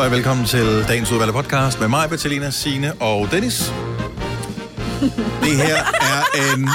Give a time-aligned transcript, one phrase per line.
[0.00, 3.72] halløj, velkommen til dagens udvalgte podcast med mig, Bettelina, Signe og Dennis.
[5.42, 6.68] Det her er en...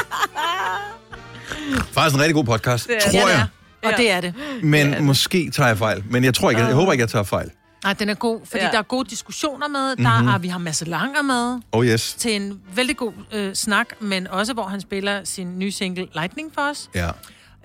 [1.92, 3.34] Faktisk en rigtig god podcast, Det er tror det.
[3.34, 3.48] jeg.
[3.84, 4.34] Og det er det.
[4.64, 5.04] Men det det.
[5.04, 6.04] måske tager jeg fejl.
[6.10, 7.50] Men jeg tror ikke, jeg, jeg håber ikke, jeg tager fejl.
[7.84, 8.72] Nej, den er god, fordi Ja.
[8.72, 9.96] der er gode diskussioner med.
[10.06, 10.28] Der Mhm.
[10.28, 12.14] er, vi har Masse Langer med Oh yes.
[12.14, 16.52] til en vældig god øh, snak, men også hvor han spiller sin nye single Lightning
[16.54, 16.90] for os.
[16.96, 17.10] Ja.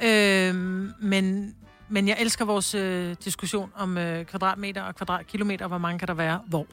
[0.08, 1.54] Øhm, men,
[1.90, 6.14] men jeg elsker vores øh, diskussion om øh, kvadratmeter og kvadratkilometer, hvor mange kan der
[6.14, 6.66] være, hvor.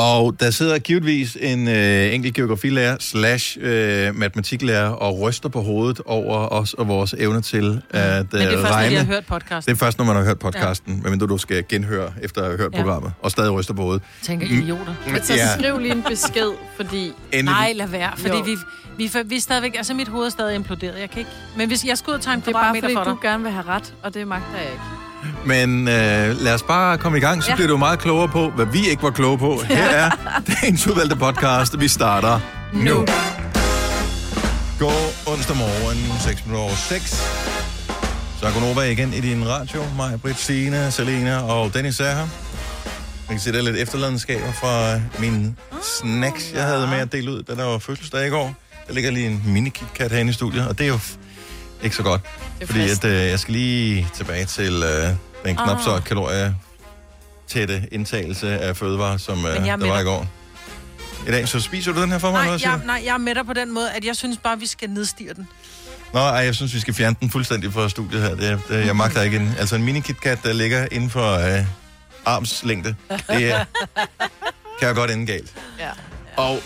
[0.00, 6.00] Og der sidder givetvis en øh, enkelt geografilærer slash øh, matematiklærer og ryster på hovedet
[6.06, 8.90] over os og vores evne til at øh, Men det er først, når regne.
[8.90, 9.66] de har hørt podcast.
[9.66, 11.00] Det er først, når man har hørt podcasten, ja.
[11.02, 12.78] medmindre du skal genhøre efter at have hørt Ja.
[12.78, 14.02] programmet, og stadig ryster på hovedet.
[14.22, 14.94] Tænker idioter.
[15.22, 15.54] Så Ja.
[15.58, 17.04] skriv lige en besked, fordi...
[17.32, 17.44] Endelig.
[17.44, 18.42] Nej, lad være, fordi Jo.
[18.44, 18.56] vi,
[18.98, 21.00] vi, vi er stadigvæk, altså mit hoved er stadig imploderet.
[21.00, 22.94] Jeg kan ikke, men hvis jeg skulle ud og tage en Det er bare fordi,
[22.94, 25.09] for dig, du gerne vil have ret, og det magter jeg ikke.
[25.44, 27.54] Men øh, lad os bare komme i gang, så ja.
[27.54, 29.62] Bliver du meget klogere på, hvad vi ikke var kloge på.
[29.68, 30.10] Her er
[30.62, 31.80] dagens udvalgte podcast.
[31.80, 32.40] Vi starter
[32.72, 33.06] nu.
[34.78, 37.10] God onsdag morgen, 6 minutter over 6.
[38.40, 39.82] Så er Gunova igen i din radio.
[39.96, 42.16] Mig, Britt, Signe, Selena og Dennis er her.
[42.16, 42.28] Jeg
[43.28, 47.42] kan se, der er lidt efterladenskaber fra min snacks, jeg havde med at dele ud,
[47.42, 48.54] da der var fødselsdag i går.
[48.88, 50.98] Der ligger lige en mini KitKat herinde i studiet, og det er jo
[51.82, 52.20] ikke så godt.
[52.64, 55.08] Fordi at, øh, jeg skal lige tilbage til øh,
[55.44, 55.84] den knap Ah.
[55.84, 56.56] så kalorie
[57.48, 60.26] tætte indtagelse af fødevarer, som øh, er der var i går.
[61.28, 62.46] I dag, så spiser du den her for mig?
[62.46, 64.58] nej, siger jeg, nej, jeg er med dig på den måde, at jeg synes bare,
[64.58, 65.48] vi skal nedstige den.
[66.12, 68.34] Nå, ej, jeg synes, vi skal fjerne den fuldstændig fra studiet her.
[68.34, 71.64] Det, det, jeg magter ikke en, altså en mini KitKat, der ligger inden for øh,
[72.24, 72.94] armslængde.
[73.10, 73.64] Det er,
[74.78, 75.54] kan jeg godt ende galt.
[75.78, 75.90] Ja.
[76.36, 76.62] Og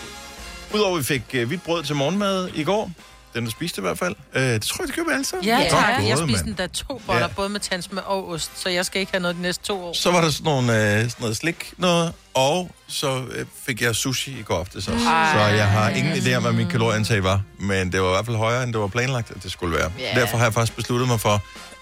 [0.73, 2.91] udover vi fik øh, hvidt brød til morgenmad i går,
[3.35, 5.45] den der spiste i hvert fald, øh, det tror jeg, det køber alle sammen.
[5.45, 5.97] Ja, Godt tak.
[5.99, 6.47] gået, Jeg spiste mand.
[6.47, 7.27] endda to boller, Ja.
[7.27, 7.33] ja.
[7.35, 9.93] både med tandsmør og ost, så jeg skal ikke have noget de næste to år.
[9.93, 13.95] Så var der sådan, nogle, øh, sådan noget slik noget, og så øh, fik jeg
[13.95, 15.07] sushi i går aftes også.
[15.07, 15.33] Ej.
[15.33, 18.25] Så jeg har ingen idé om, hvad min kalorieindtag var, men det var i hvert
[18.25, 19.91] fald højere, end det var planlagt, at det skulle være.
[19.99, 20.19] Ja.
[20.19, 21.31] Derfor har jeg faktisk besluttet mig for,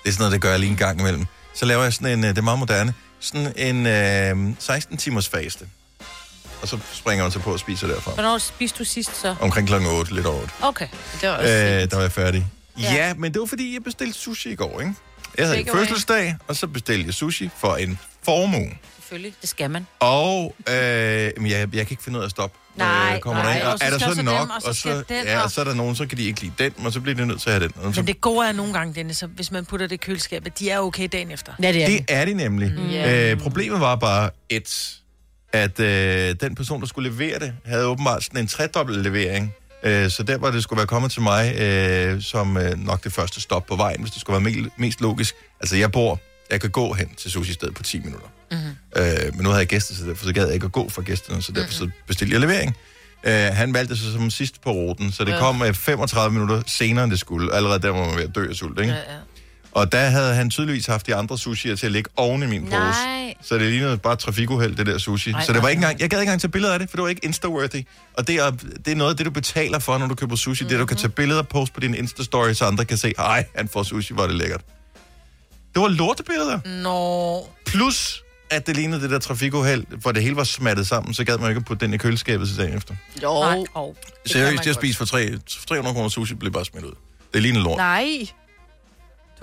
[0.03, 1.25] det er sådan noget, det gør jeg lige en gang imellem.
[1.55, 3.85] Så laver jeg sådan en, øh, det er meget moderne, sådan en
[4.49, 5.65] øh, 16 timers faste.
[6.63, 8.11] Og så springer man så på og spiser derfra.
[8.11, 9.35] Hvornår spiste du sidst så?
[9.39, 10.53] Omkring klokken 8, lidt over 8.
[10.61, 10.87] Okay.
[11.21, 12.45] Det var også Øh, øh, der var jeg færdig.
[12.81, 12.93] Ja.
[12.93, 13.13] Ja.
[13.13, 14.93] men det var fordi, jeg bestilte sushi i går, ikke?
[15.37, 15.85] Jeg havde en Take away.
[15.87, 18.71] fødselsdag, og så bestilte jeg sushi for en formue.
[18.99, 19.33] Selvfølgelig.
[19.41, 19.87] Det skal man.
[19.99, 20.73] Og øh,
[21.37, 22.57] men jeg, jeg kan ikke finde ud af at stoppe.
[22.75, 23.51] når Nej, jeg kommer nej.
[23.53, 23.67] derind.
[23.67, 25.37] Og Og så er der så så nok, dem, og så og, så, den, ja,
[25.37, 27.15] og- og så er der nogen, så kan de ikke lide den, og så bliver
[27.15, 27.73] de nødt til at have den.
[27.83, 29.97] Og så, Men det gode er nogle gange, Dennis, at hvis man putter det i
[29.97, 31.53] køleskabet, de er okay dagen efter.
[31.63, 32.71] Ja, det er det er de nemlig.
[32.71, 32.89] Mm.
[32.89, 34.93] Øh, problemet var bare et,
[35.53, 39.53] at øh, den person, der skulle levere det, havde åbenbart sådan en tredobbelt levering.
[39.83, 43.13] Øh, så der, hvor det skulle være kommet til mig, øh, som øh, nok det
[43.13, 45.35] første stop på vejen, hvis det skulle være me- mest logisk.
[45.61, 46.19] Altså, jeg bor,
[46.51, 48.27] jeg kan gå hen til sushi-stedet på 10 minutter.
[48.51, 49.01] Mm-hmm.
[49.03, 51.01] Øh, men nu havde jeg gæster, så derfor så gad jeg ikke at gå for
[51.01, 52.75] gæsterne, så derfor så bestilte jeg levering.
[53.23, 55.39] Øh, han valgte sig som sidst på ruten, så det Ja.
[55.39, 57.53] kom øh, 35 minutter senere, end det skulle.
[57.55, 58.91] Allerede der var man ved at dø af sult, ikke?
[58.91, 59.17] Ja, ja.
[59.75, 62.63] Og der havde han tydeligvis haft de andre sushier til at ligge oven i min
[62.63, 62.71] pose.
[62.75, 63.33] Nej.
[63.41, 65.31] Så det lignede bare trafikuheld, det der sushi.
[65.31, 66.79] Ej, Ej, så det var nej, ikke engang, jeg gad ikke engang tage billeder af
[66.79, 68.13] det, for det var ikke Insta-worthy.
[68.17, 68.51] Og det er,
[68.85, 70.63] det er noget af det, du betaler for, når du køber sushi.
[70.63, 70.69] Mm-hmm.
[70.69, 73.13] Det er, du kan tage billeder og poste på din Insta-story, så andre kan se,
[73.17, 74.61] ej, han får sushi, hvor er det lækkert.
[75.73, 76.59] Det var lortebilleder.
[76.83, 81.23] Nå, Plus, at det lignede det der trafikuheld, hvor det hele var smattet sammen, så
[81.23, 82.95] gad man ikke at putte den i køleskabet til dagen efter.
[83.23, 83.33] Jo.
[83.41, 83.57] nej.
[83.73, 83.95] Oh.
[84.25, 86.93] Seriøst, jeg spiste for tre- 300 kroner sushi, blev bare smidt ud.
[87.33, 87.77] Det lignede lort.
[87.77, 88.07] Nej.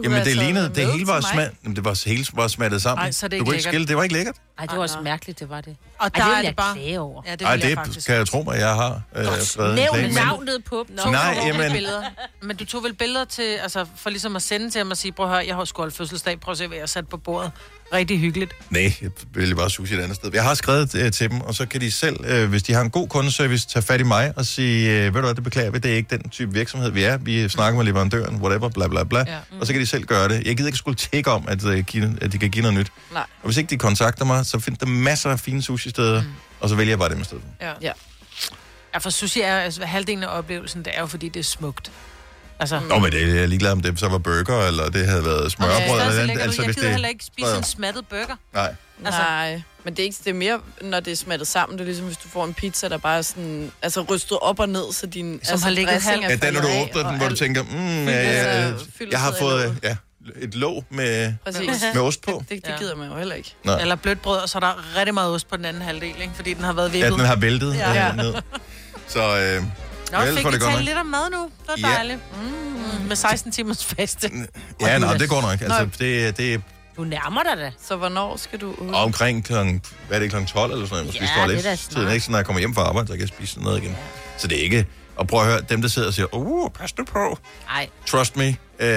[0.00, 2.82] Du Jamen, det have lignede, det hele var, smat, Jamen, det var hele var smattet
[2.82, 3.04] sammen.
[3.04, 4.36] Ej, så er det du ikke kunne ikke skille, det var ikke lækkert.
[4.60, 5.02] Ej, det var Ej, også nej.
[5.04, 5.76] mærkeligt, det var det.
[5.98, 6.74] Og Ej, der det er det jeg bare...
[6.74, 7.22] klage over.
[7.26, 9.74] Ja, det Ej, jeg det faktisk kan jeg tro mig, jeg har øh, skrevet en
[9.76, 10.96] Nævn klage, men- navnet på dem.
[10.96, 12.02] To Nej, jamen- billeder.
[12.42, 15.12] Men du tog vel billeder til, altså for ligesom at sende til ham og sige,
[15.12, 17.16] prøv at høre, jeg har holdt fødselsdag, prøv at se, hvad jeg har sat på
[17.16, 17.50] bordet.
[17.92, 18.52] Rigtig hyggeligt.
[18.70, 20.30] Nej, jeg vil bare sushi et andet sted.
[20.34, 22.80] Jeg har skrevet øh, til dem, og så kan de selv, øh, hvis de har
[22.80, 25.70] en god kundeservice, tage fat i mig og sige, øh, ved du hvad, det beklager
[25.70, 27.16] vi, det er ikke den type virksomhed, vi er.
[27.16, 29.18] Vi snakker med leverandøren, whatever, bla bla bla.
[29.18, 29.36] Ja.
[29.60, 30.46] Og så kan de selv gøre det.
[30.46, 31.84] Jeg gider ikke skulle tjekke om, at, øh,
[32.20, 32.92] at de kan give noget nyt.
[33.12, 33.22] Nej.
[33.22, 36.28] Og hvis ikke de kontakter mig, så find der masser af fine sushi-steder, mm.
[36.60, 37.42] og så vælger jeg bare dem i stedet.
[37.60, 37.72] Ja.
[37.80, 37.92] Ja.
[38.94, 41.90] ja, for sushi er, altså, halvdelen af oplevelsen, det er jo, fordi det er smukt.
[42.60, 45.06] Altså, Nå, men det er jeg er ligeglad om det så var burger, eller det
[45.06, 46.40] havde været smørbrød, Okay, eller andet.
[46.40, 46.90] Altså, du, jeg gider det...
[46.90, 48.36] heller ikke spise en smattet burger.
[48.54, 48.74] Nej.
[49.04, 51.78] Altså, Nej, men det er, ikke, det er mere, når det er smattet sammen.
[51.78, 54.60] Det er ligesom, hvis du får en pizza, der bare er sådan, altså rystet op
[54.60, 57.18] og ned, så din Som altså, har ligget er Ja, den, når du åbner den,
[57.18, 58.72] hvor du tænker, mm, ja, ja,
[59.10, 59.96] jeg har fået ja,
[60.40, 61.84] et låg med, Præcis.
[61.94, 62.42] med ost på.
[62.48, 62.76] Det, det Ja.
[62.78, 63.54] gider man jo heller ikke.
[63.64, 63.76] Nå.
[63.76, 66.32] Eller blødt brød, og så er der rigtig meget ost på den anden halvdel, ikke?
[66.34, 67.18] fordi den har været Ja, vippet.
[67.18, 67.92] den har væltet Ja.
[68.06, 68.12] ja.
[68.12, 68.34] ned.
[69.08, 69.62] Så øh,
[70.12, 71.42] Nå, ellers fik vi talt lidt om mad nu.
[71.42, 71.94] Det var Ja.
[71.94, 72.18] dejligt.
[72.42, 74.30] Mm, med 16 timers faste.
[74.80, 75.60] ja, nå, det går nok.
[75.60, 76.62] Altså, det, det,
[76.96, 77.72] Du nærmer dig da.
[77.88, 78.88] Så hvornår skal du ud?
[78.94, 81.06] Og omkring klokken, hvad er det, klokken 12 eller sådan noget?
[81.06, 82.12] Måske Ja, det er lidt da tiden, smart.
[82.12, 82.24] ikke?
[82.24, 83.96] Så når jeg kommer hjem fra arbejde, så kan jeg spise noget igen.
[84.38, 84.86] Så det er ikke...
[85.20, 87.38] Og prøv at høre, dem der sidder og siger, uh, pas nu på.
[87.66, 88.46] Nej, Trust me,
[88.78, 88.88] øh,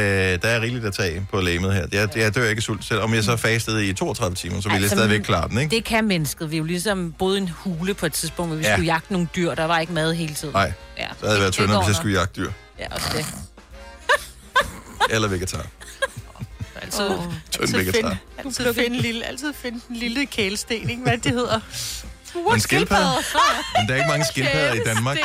[0.41, 1.85] der er rigeligt at tage på lægemet her.
[1.91, 4.75] Jeg, jeg dør ikke af sult, selvom jeg så fastede i 32 timer, så ville
[4.75, 5.75] jeg Altså, stadigvæk klare den, ikke?
[5.75, 6.51] det kan mennesket.
[6.51, 8.73] Vi er jo ligesom boet i en hule på et tidspunkt, hvor vi Ja.
[8.73, 9.55] skulle jagte nogle dyr.
[9.55, 10.53] Der var ikke mad hele tiden.
[10.53, 11.07] Nej, Ja.
[11.19, 12.51] så havde jeg været tyndere, hvis jeg skulle jagte dyr.
[12.79, 13.25] Ja, også det.
[15.15, 15.65] Eller vegetar.
[16.81, 17.23] Altid, Åh.
[17.51, 21.01] Tynd altid, finde, altid, finde en lille, altid finde en lille kælesten, ikke?
[21.03, 21.59] Hvad det hedder.
[22.51, 23.11] Men skildpadder?
[23.79, 25.17] Men der er ikke mange skildpadder i Danmark.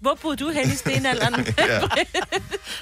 [0.00, 1.34] Hvor, boede- du hen i stenalderen?
[1.58, 1.80] Ja.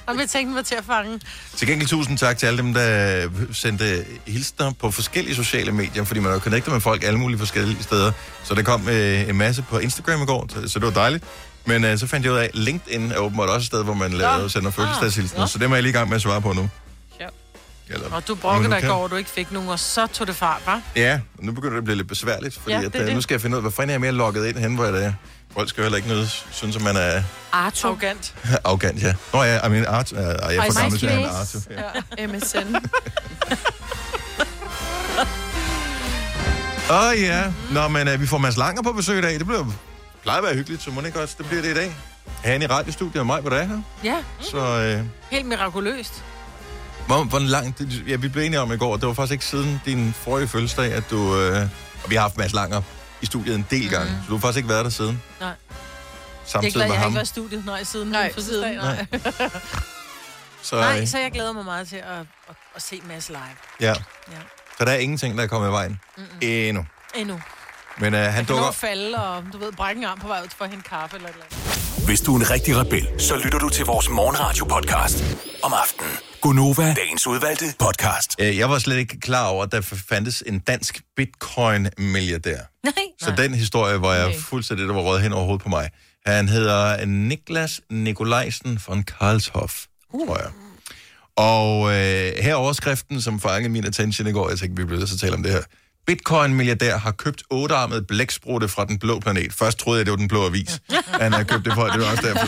[0.06, 1.20] Og jeg tænkte, var til at fange.
[1.56, 6.20] Til gengæld tusind tak til alle dem, der sendte hilsner på forskellige sociale medier, fordi
[6.20, 8.12] man er jo connectet med folk alle mulige forskellige steder.
[8.44, 11.24] Så der kom øh, en masse på Instagram i går, så, så det var dejligt.
[11.64, 13.94] Men øh, så fandt jeg ud af, at LinkedIn er åbenbart også et sted, hvor
[13.94, 15.40] man laver, sender fødselsdagshilsner.
[15.40, 15.46] Nå.
[15.46, 16.68] Så det må jeg lige i gang med at svare på nu.
[17.20, 17.26] Ja.
[17.90, 20.26] Eller, Og du brokkede dig i går, hvor du ikke fik nogen, og så tog
[20.26, 20.78] det fart, hva'?
[20.96, 23.06] Ja, nu begynder det at blive lidt besværligt, fordi Ja, ja, det at, er øh,
[23.06, 23.14] det.
[23.14, 24.84] nu skal jeg finde ud af, hvad fanden er jeg mere logget ind hen, hvor
[24.84, 25.12] jeg er.
[25.54, 27.22] Folk skal jo heller ikke noget, synes, at man er
[27.52, 27.88] Arto.
[27.88, 28.34] Arrogant.
[28.64, 29.14] arrogant, ja.
[29.32, 31.24] Nå ja, I mean, Art, uh, jeg er for gammel til at.
[31.24, 31.58] Arto.
[32.18, 32.26] Ja.
[32.26, 32.76] MSN.
[36.90, 37.52] Åh oh, ja.
[37.70, 39.38] Nå, men uh, vi får Mads Langer på besøg i dag.
[39.38, 39.64] Det bliver,
[40.22, 41.96] plejer at være hyggeligt, så må det ikke også, det bliver det i dag.
[42.44, 43.78] Han i radiostudiet og mig, hvor det er her.
[44.04, 46.24] Ja, Så uh, helt mirakuløst.
[47.06, 47.78] hvor, hvor langt...
[47.78, 50.48] det- Ja, vi blev enige om i går, det var faktisk ikke siden din forrige
[50.48, 51.16] fødselsdag, at du...
[51.18, 51.56] Uh,
[52.04, 52.82] og vi har haft Mads Langer
[53.24, 55.22] i studiet en del gange, så du har faktisk ikke været der siden.
[55.40, 55.48] Nej.
[55.48, 55.56] Det
[56.46, 57.10] er Samtidig glad, med jeg har ham.
[57.10, 59.06] ikke været i studiet, nej, siden Nej, fødselsdag, siden.
[59.40, 59.50] nej.
[60.62, 62.04] Så, Nej, øh, så jeg glæder mig meget til at,
[62.48, 63.38] at, at se Mads live.
[63.80, 63.86] ja.
[64.32, 64.38] Ja.
[64.78, 66.00] Så der er ingenting, der er kommet i vejen.
[66.16, 66.26] Mm-mm.
[66.42, 66.86] Endnu.
[67.14, 67.40] Endnu.
[67.98, 68.64] Men uh, han Han dukker...
[68.64, 71.16] at falde, og du ved, brække en arm på vej ud for at hente kaffe
[71.16, 71.93] eller et eller andet.
[72.06, 75.24] Hvis du er en rigtig rebel, så lytter du til vores morgenradio-podcast
[75.62, 76.12] om aftenen.
[76.40, 78.34] Gunova, dagens udvalgte podcast.
[78.40, 82.58] Øh, Jeg var slet ikke klar over, at der fandtes en dansk bitcoin-milliardær.
[82.84, 82.92] Nej.
[83.20, 85.90] Så den historie var jeg fuldstændig, der var røget hen over hovedet på mig.
[86.26, 90.50] Han hedder Niklas Nikolajsen von Karlshof, tror jeg.
[91.36, 94.48] Og øh, her er overskriften, som fangede min attention i går.
[94.48, 95.62] Jeg tænkte, vi bliver nødt til at tale om det her.
[96.06, 99.52] Bitcoin-milliardær har købt ottearmet blæksprutte fra den blå planet.
[99.52, 100.80] Først troede jeg, det var den blå avis.
[101.06, 102.46] Han har købt det for, det var også derfor.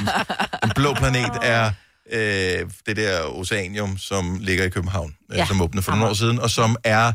[0.63, 1.71] Den blå planet er
[2.13, 5.37] øh, det der oceanium, som ligger i København, ja.
[5.37, 5.47] Ja.
[5.47, 7.13] som åbnede for nogle år siden, og som er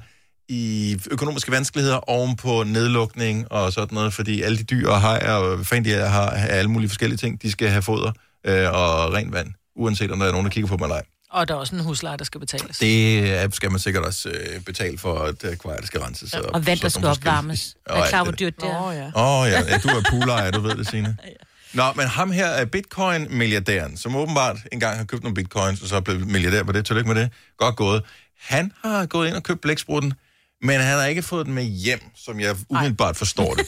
[0.50, 5.34] i økonomiske vanskeligheder oven på nedlukning og sådan noget, fordi alle de dyr og hajer
[5.34, 8.12] og hvad fanden de er, har har alle mulige forskellige ting, de skal have foder
[8.46, 11.04] øh, og rent vand, uanset om der er nogen, der kigger på mig eller ej.
[11.31, 12.78] Og der er også en husleje, der skal betales.
[12.78, 16.33] Det øh, skal man sikkert også øh, betale for, at akvariet skal renses.
[16.33, 17.75] Og, Og vand, der skal opvarmes.
[17.86, 18.92] Og Er klar, det hvor dyrt det Åh, er?
[18.92, 19.06] ja.
[19.16, 19.62] Åh oh, ja.
[19.68, 21.18] ja, du er poolejer, du ved det, Signe.
[21.74, 25.95] Nå, men ham her er bitcoin-milliardæren, som åbenbart engang har købt nogle bitcoins, og så
[25.95, 26.86] er blevet milliardær på det.
[26.86, 27.30] Tillykke med det.
[27.57, 28.04] Godt gået.
[28.39, 30.13] Han har gået ind og købt blæksprutten,
[30.62, 33.66] men han har ikke fået den med hjem, som jeg umiddelbart forstår det.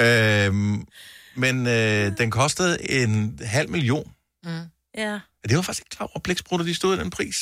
[0.06, 0.86] øhm,
[1.36, 4.12] men øh, den kostede en halv million.
[4.98, 5.18] Ja.
[5.48, 7.36] Det var faktisk ikke klar over, at blæksprutter de stod i den pris.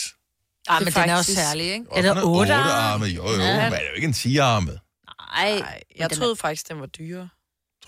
[0.68, 1.86] Ah, Det men er den er også særlig, ikke?
[1.94, 2.72] Er der otte arme?
[2.72, 3.04] arme?
[3.06, 3.62] Jo, jo, Ja.
[3.62, 4.70] men det er jo ikke en 10 arme.
[5.36, 5.58] Nej.
[5.58, 7.28] Nej, jeg troede faktisk, den var dyre.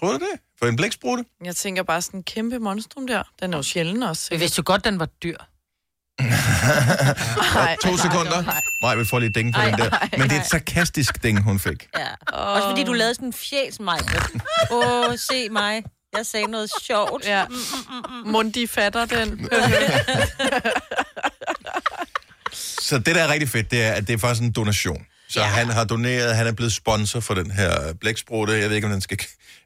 [0.00, 0.40] Tror du det?
[0.58, 1.24] For en blæksprutte?
[1.44, 3.22] Jeg tænker bare sådan en kæmpe monstrum der.
[3.40, 4.30] Den er jo sjælden også.
[4.30, 5.36] Vi vidste jo godt, den var dyr.
[7.54, 8.42] Nej, To sekunder.
[8.82, 8.94] Nej.
[8.96, 10.08] Vi får lige ding på Ej, den der.
[10.18, 11.88] Men det er et sarkastisk ding, hun fik.
[11.98, 12.34] Ja.
[12.36, 13.98] Også fordi du lavede sådan en fjæs, mig.
[14.70, 15.84] Åh, se mig.
[16.16, 17.26] Jeg sagde noget sjovt.
[17.26, 17.44] Ja.
[18.26, 19.48] Mundi fatter den.
[22.52, 25.06] Så det, der er rigtig fedt, det er, at det er faktisk en donation.
[25.28, 25.46] Så ja.
[25.46, 28.52] han har doneret, han er blevet sponsor for den her blæksprutte.
[28.52, 29.18] Jeg ved ikke, om den skal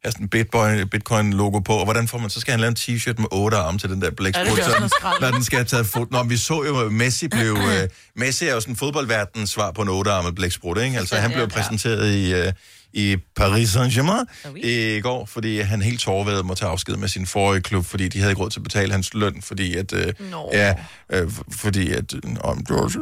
[0.05, 1.73] have sådan en Bitcoin, Bitcoin-logo på.
[1.73, 4.03] Og hvordan får man, så skal han lave en t-shirt med otte arme til den
[4.03, 6.07] der blæksprutte, ja, når den skal have taget foto.
[6.11, 7.53] Nå, vi så jo, at Messi blev...
[7.53, 10.99] uh, Messi er jo sådan fodboldverdens svar på en ottearmet blæksprutte, ikke?
[10.99, 12.41] Altså, han blev præsenteret i...
[12.41, 12.53] Uh,
[12.93, 14.25] i Paris Saint-Germain
[14.57, 18.19] i går, fordi han helt tårværet må tage afsked med sin forrige klub, fordi de
[18.19, 20.13] havde ikke råd til at betale hans løn, fordi at, øh,
[20.53, 20.75] ja,
[21.13, 23.01] øh, fordi at, øh, det var så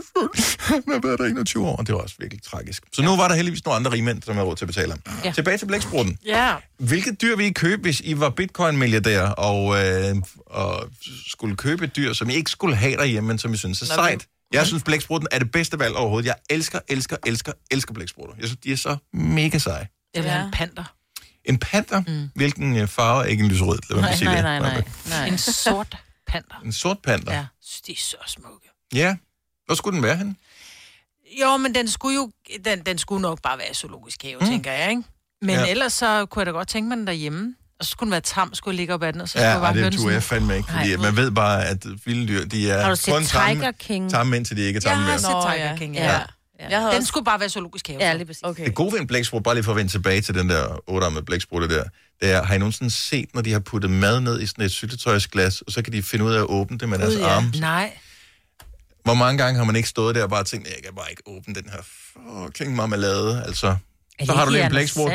[0.60, 2.82] han har været der 21 år, og det var også virkelig tragisk.
[2.92, 5.00] Så nu var der heldigvis nogle andre rigmænd, som havde råd til at betale ham.
[5.06, 5.12] Ja.
[5.24, 5.32] Ja.
[5.32, 6.18] Tilbage til blæksprutten.
[6.26, 6.54] Ja.
[6.78, 10.16] Hvilket dyr ville I købe, hvis I var bitcoin-milliardær og, øh,
[10.46, 10.88] og
[11.26, 13.86] skulle købe et dyr, som I ikke skulle have derhjemme, men som I synes er
[13.86, 14.26] Nå, sejt?
[14.52, 16.26] Jeg synes, blæksprutten er det bedste valg overhovedet.
[16.26, 18.34] Jeg elsker, elsker, elsker, elsker blæksprutter.
[18.38, 19.88] Jeg synes, de er så mega seje.
[20.14, 20.44] Eller Ja.
[20.44, 20.84] en panter.
[21.44, 22.02] En panter?
[22.06, 22.30] Mm.
[22.34, 23.78] Hvilken øh, farve er ikke en lyserød?
[23.90, 24.42] Lad Nej, sige nej, det.
[24.44, 24.84] nej, nej.
[25.08, 25.26] nej.
[25.26, 26.60] En sort panter.
[26.64, 27.32] En sort panter?
[27.32, 27.46] Ja,
[27.86, 28.68] de er så smukke.
[28.94, 29.16] ja.
[29.66, 30.36] Hvor skulle den være henne?
[31.40, 32.30] Jo, men den skulle jo
[32.64, 34.46] den, den skulle nok bare være i zoologisk have, mm.
[34.46, 35.02] tænker jeg, ikke?
[35.42, 35.66] Men ja.
[35.70, 37.54] ellers så kunne jeg da godt tænke mig den derhjemme.
[37.80, 39.50] Og så skulle den være tam, skulle ligge op ad den, og så skulle Ja,
[39.52, 41.02] jeg bare det turde jeg fandme ikke, fordi Nej.
[41.02, 44.10] man ved bare, at vilde dyr, de er Har du set kun Tiger tamme, King?
[44.10, 45.18] tamme indtil de ikke er Jeg tamme har mere.
[45.18, 45.76] set Tiger ja.
[45.76, 46.04] King, Ja.
[46.04, 46.12] ja.
[46.12, 46.68] ja.
[46.70, 48.00] Jeg havde Den også, skulle bare være zoologisk have.
[48.04, 48.16] Ja, så.
[48.16, 48.42] lige præcis.
[48.42, 48.64] okay.
[48.64, 51.22] Det gode ved en blæksprut, bare lige for at vende tilbage til den der ottearmede
[51.24, 51.84] blæksprutte der,
[52.20, 54.70] det er, har I nogensinde set, når de har puttet mad ned i sådan et
[54.72, 57.26] syltetøjsglas, og så kan de finde ud af at åbne det med deres ja.
[57.28, 57.50] arme?
[57.60, 57.92] Nej.
[59.04, 61.22] Hvor mange gange har man ikke stået der og bare tænkt, jeg kan bare ikke
[61.26, 61.78] åbne den her
[62.46, 63.76] fucking marmelade, altså.
[64.18, 65.12] Er Så har du lige en blæksprut.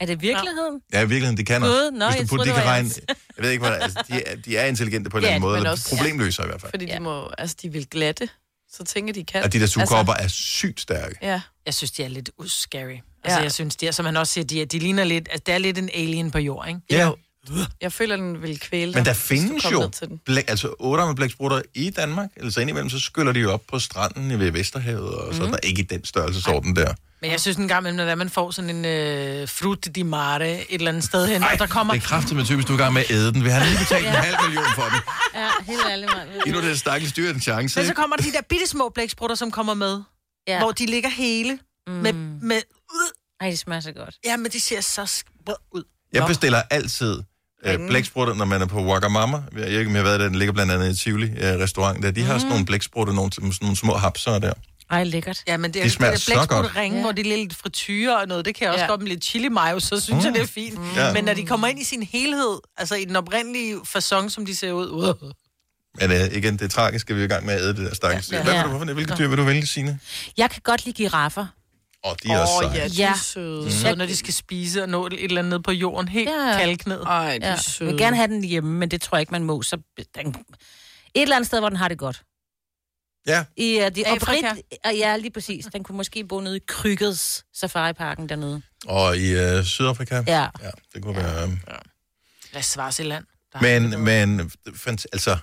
[0.00, 0.80] Er det virkeligheden?
[0.92, 1.90] Ja, i virkeligheden, det kan Gud, også.
[1.90, 2.90] nå, Hvis jeg du putter, de det kan regne,
[3.36, 5.48] jeg ved ikke, hvad altså, de, er, de er intelligente på en Ja, eller anden
[5.48, 6.72] måde, eller også- problemløser i hvert fald.
[6.72, 6.94] Fordi Ja.
[6.94, 8.28] de må, altså de vil glatte,
[8.72, 9.42] så tænker de kan.
[9.44, 11.16] Og de der sugekopper er sygt stærke.
[11.22, 12.80] Ja, Jeg synes, de er lidt scary.
[13.24, 13.42] Altså, Ja.
[13.42, 15.54] jeg synes, de er, som han også siger, de, er, de ligner lidt, altså, det
[15.54, 16.80] er lidt en alien på jord, ikke?
[16.90, 17.10] Ja,
[17.80, 19.90] jeg føler, den vil kvæle dig, men der findes jo
[20.24, 23.78] blæk, altså ottearmede blæksprutter i Danmark, eller så indimellem, så skyller de jo op på
[23.78, 26.94] stranden ved Vesterhavet, og så er der ikke i den størrelsesorden der.
[27.22, 30.50] Men jeg synes en gang imellem, er, man får sådan en øh, fruit di mare
[30.52, 31.94] et eller andet sted hen, og der kommer...
[31.94, 33.44] Det er kraftigt med typisk, du er i gang med at æde den.
[33.44, 35.00] Vi har lige betalt en halv million for den.
[35.34, 36.28] Ja, helt ærligt, mand.
[36.44, 37.62] Giv nu det stakkels dyr en chance.
[37.62, 37.94] Men så ikke?
[37.94, 40.02] kommer der de der bitte små blæksprutter, som kommer med,
[40.48, 40.52] Ja.
[40.52, 40.58] ja.
[40.58, 41.92] hvor de ligger hele, mm.
[41.92, 43.02] med, med, øh,
[43.40, 44.14] Ej, det smager så godt.
[44.24, 45.82] ja, men de ser så sk- ud.
[46.12, 47.22] Jeg bestiller altid
[47.66, 49.36] øh, blæksprutter, når man er på Wagamama.
[49.36, 50.26] Jeg ved ikke, om jeg har været der.
[50.28, 52.02] Den ligger blandt andet i Tivoli øh, restaurant.
[52.02, 52.10] Der.
[52.10, 54.52] De har sådan nogle blæksprutter, nogle, sådan nogle små hapser der.
[54.90, 55.38] Ej, lækkert.
[55.48, 56.48] Ja, men det, De er smager det så der godt.
[56.48, 57.02] blæksprutte-ringe, Ja.
[57.02, 58.88] hvor de er lidt frityre og noget, det kan jeg også Ja.
[58.90, 60.26] godt med lidt chili mayo, så synes mm.
[60.26, 60.78] jeg, det er fint.
[60.78, 60.84] Mm.
[60.96, 61.12] Ja.
[61.12, 64.56] Men når de kommer ind i sin helhed, altså i den oprindelige fasong, som de
[64.56, 64.88] ser ud,
[65.22, 65.30] uh,
[66.00, 67.76] Men øh, igen, det er tragisk, at vi er i gang med at æde det
[67.88, 68.36] der stakkels dyr.
[68.36, 68.42] Ja.
[68.42, 68.84] Hvad vil Ja.
[68.86, 69.98] du, hvilke dyr vil du vælge, Signe?
[70.36, 71.46] Jeg kan godt lide giraffer.
[72.04, 72.82] Åh, de er også Åh, seje.
[72.82, 73.10] ja, de Ja.
[73.12, 73.64] er søde.
[73.64, 76.28] de så når de skal spise og nå et eller andet ned på jorden, helt
[76.30, 76.48] Ja.
[76.50, 76.58] ja.
[76.58, 77.00] kalkned.
[77.00, 77.46] Ej, de Ja.
[77.46, 77.90] er Jeg søde.
[77.90, 79.62] vil gerne have den hjemme, men det tror jeg ikke, man må.
[79.62, 79.76] Så
[80.14, 80.28] den...
[80.28, 82.22] Et eller andet sted, hvor den har det godt.
[83.26, 84.50] Ja, I, uh, de, Afrika?
[84.50, 84.62] oprit...
[84.98, 85.64] Ja, lige præcis.
[85.72, 88.62] Den kunne måske bo nede i Krykkets safariparken dernede.
[88.86, 90.22] og i øh, Sydafrika.
[90.26, 90.46] Ja.
[90.62, 91.42] Ja, det kunne være...
[91.42, 91.48] Øh,
[92.52, 93.24] Lad os Swaziland.
[93.52, 95.38] Der Men, men fant, altså,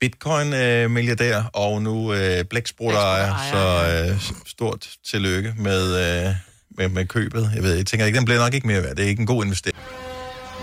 [0.00, 6.34] bitcoin-milliardær og nu øh, blækspruttejer, så øh, stort tillykke med, øh,
[6.70, 7.50] med, med købet.
[7.54, 8.96] Jeg ved, jeg tænker ikke, den bliver nok ikke mere værd.
[8.96, 9.78] Det er ikke en god investering.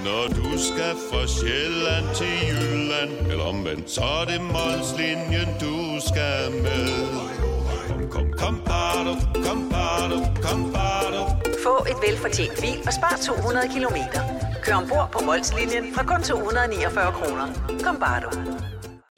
[0.04, 5.76] Når du skal fra Sjælland til Jylland Eller omvendt, så er det Molslinjen, du
[6.08, 6.88] skal med
[7.88, 9.14] Kom, kom, kom, bado,
[9.46, 11.22] kom, bado, kom, bado.
[11.64, 14.22] Få et velfortjent bil og spar 200 kilometer.
[14.64, 17.48] Kør ombord på Molslinjen fra kun 249 kroner.
[17.84, 18.30] Kom bare du.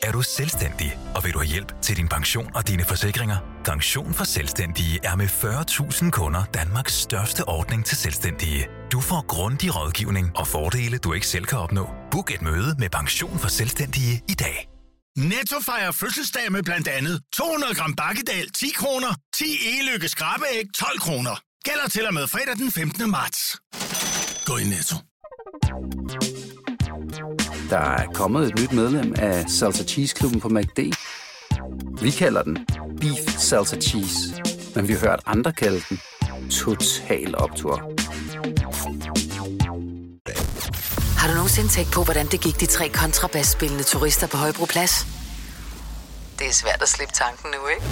[0.10, 3.38] Er du selvstændig, og vil du have hjælp til din pension og dine forsikringer?
[3.66, 8.68] Pension for Selvstændige er med 40.000 kunder Danmarks største ordning til selvstændige.
[8.92, 11.90] Du får grundig rådgivning og fordele, du ikke selv kan opnå.
[12.12, 14.70] Book et møde med Pension for Selvstændige i dag.
[15.18, 21.00] Netto fejrer fødselsdag med blandt andet 200 gram bakkedal 10 kroner, 10 e-lykke skrabeæg 12
[21.00, 21.42] kroner.
[21.64, 23.10] Gælder til og med fredag den 15.
[23.10, 23.58] marts.
[24.46, 24.96] Gå i Netto.
[27.70, 30.80] Der er kommet et nyt medlem af Salsa Cheese Klubben på MACD.
[32.02, 32.58] Vi kalder den
[33.02, 34.44] Beef Salsa Cheese,
[34.76, 36.00] men vi har hørt andre kalde den
[36.50, 37.76] Total Optor.
[41.20, 45.08] Har du nogensinde tænkt på, hvordan det gik de tre kontrabasspillende turister på Højbroplads?
[46.40, 47.84] Det er svært at slippe tanken nu, ikke?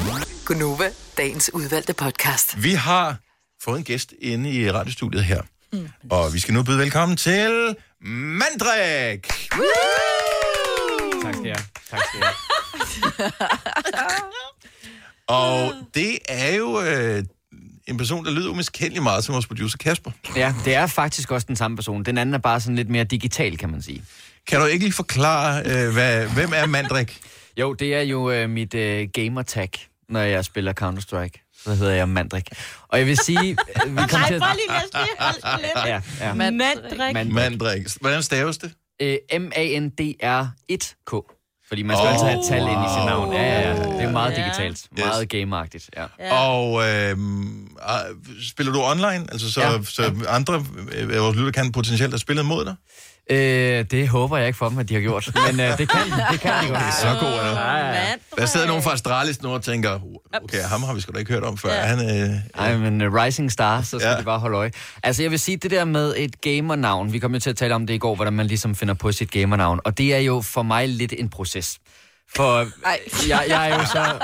[0.46, 2.63] Gunova, dagens udvalgte podcast.
[2.63, 3.17] Vi har
[3.63, 5.41] fået en gæst inde i radiostudiet her.
[5.74, 5.89] Mm.
[6.10, 9.27] Og vi skal nu byde velkommen til Mandrik!
[11.24, 11.58] Tak skal jeg.
[11.89, 12.34] Tak skal jeg.
[15.27, 17.24] Og det er jo øh,
[17.88, 20.12] en person, der lyder umiskendelig meget som vores producer Kasper.
[20.36, 22.04] Ja, det er faktisk også den samme person.
[22.06, 24.04] Den anden er bare sådan lidt mere digital, kan man sige.
[24.48, 27.20] Kan du ikke lige forklare, øh, hvad, hvem er Mandrik?
[27.58, 29.70] Jo, det er jo øh, mit øh, gamertag,
[30.10, 31.47] når jeg spiller Counter-Strike.
[31.64, 32.48] Så hedder jeg Mandrik.
[32.88, 33.58] Og jeg vil sige...
[33.88, 34.42] Vi kommer til at...
[34.56, 35.72] lige, lad os lige holde lidt.
[35.86, 36.34] Ja, ja.
[36.34, 36.98] Mandrik.
[37.00, 37.34] Mandrik.
[37.34, 37.88] Mandrik.
[38.02, 38.72] Hvordan staves det?
[39.02, 41.12] Øh, M-A-N-D-R-1-K.
[41.68, 43.06] Fordi man skal oh, altid have et tal ind i sit wow.
[43.10, 43.34] navn.
[43.34, 43.74] Ja, ja, ja.
[43.98, 44.44] Det er meget Ja.
[44.44, 44.88] digitalt.
[44.98, 46.06] Meget gameragtigt, ja.
[46.20, 46.40] Ja.
[46.40, 47.18] Og øh,
[48.50, 49.28] spiller du online?
[49.32, 49.84] Altså så, ja.
[49.84, 52.76] Så andre øh, vores lytter kan potentielt have spillet mod dig?
[53.29, 55.29] Øh, det håber jeg ikke for dem, at de har gjort.
[55.48, 56.00] Men øh, det kan
[56.31, 56.79] det kan de godt.
[56.79, 58.13] Det er så god, er Ja.
[58.38, 60.00] Der sidder nogen fra Astralis nu og tænker,
[60.43, 61.74] okay, ham har vi sgu da ikke hørt om før.
[61.74, 61.81] Ja.
[61.81, 64.17] Han, øh, Ej, men uh, Rising Star, så skal ja.
[64.17, 64.72] de bare holde øje.
[65.03, 67.75] Altså, jeg vil sige, det der med et gamernavn, vi kom jo til at tale
[67.75, 70.41] om det i går, hvordan man ligesom finder på sit gamernavn, og det er jo
[70.41, 71.79] for mig lidt en proces.
[72.36, 72.65] For
[73.29, 74.19] jeg, jeg er jo så,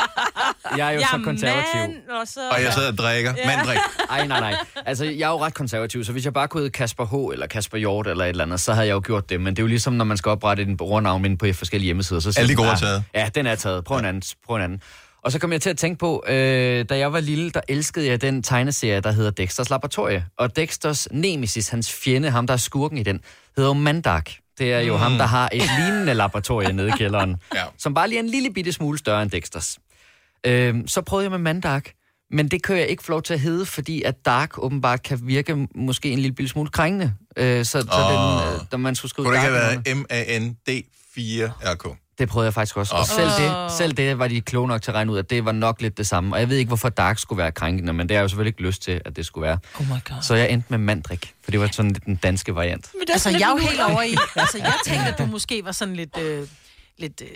[0.77, 1.79] jeg er jo så konservativ.
[1.81, 2.49] Mand, og så...
[2.51, 3.33] og jeg sidder og drikker.
[3.37, 3.57] Ja.
[3.57, 3.77] Mandrik.
[4.09, 4.55] Ej, nej, nej.
[4.85, 7.33] Altså, jeg er jo ret konservativ, så hvis jeg bare kunne hedde Kasper H.
[7.33, 9.41] eller Kasper Hjort eller et eller andet, så havde jeg jo gjort det.
[9.41, 12.19] Men det er jo ligesom, når man skal oprette en brugernavn inde på forskellige hjemmesider.
[12.19, 13.83] Så Alle de gode er "Ah, taget." Ja, den er taget.
[13.83, 14.23] Prøv en anden.
[14.45, 14.81] Prøv en anden.
[15.23, 18.07] Og så kom jeg til at tænke på, øh, da jeg var lille, der elskede
[18.07, 20.25] jeg den tegneserie, der hedder Dexters Laboratorie.
[20.37, 23.19] Og Dexters nemesis, hans fjende, ham der er skurken i den,
[23.55, 24.31] hedder jo Mandark.
[24.57, 24.99] Det er jo mm.
[25.01, 27.63] ham, der har et lignende laboratorie nede i kælderen, Ja.
[27.77, 29.77] som bare lige er en lille bitte smule større end Dexters.
[30.45, 31.91] Øh, så prøvede jeg med Mandark,
[32.31, 35.19] men det kan jeg ikke få lov til at hedde, fordi at Dark åbenbart kan
[35.23, 37.13] virke måske en lille bitte smule krængende.
[37.37, 38.11] Øh, så, så Åh.
[38.11, 38.19] den,
[38.55, 41.97] øh, da man skulle skrive Kunne det ikke have været M-A-N-D-4-R-K?
[42.23, 42.95] Det prøvede jeg faktisk også.
[42.95, 45.45] Og selv det, selv det var de kloge nok til at regne ud, at det
[45.45, 46.35] var nok lidt det samme.
[46.35, 48.49] Og jeg ved ikke, hvorfor Dark skulle være krænkende, men det har jeg jo selvfølgelig
[48.49, 49.59] ikke lyst til, at det skulle være.
[49.79, 50.21] Oh my god.
[50.21, 52.89] Så jeg endte med Mandrik, for det var sådan lidt den danske variant.
[53.13, 54.15] Altså, jeg er jo helt over i...
[54.35, 56.17] Altså, jeg tænkte, at du måske var sådan lidt...
[56.17, 56.47] Øh,
[56.97, 57.27] lidt øh,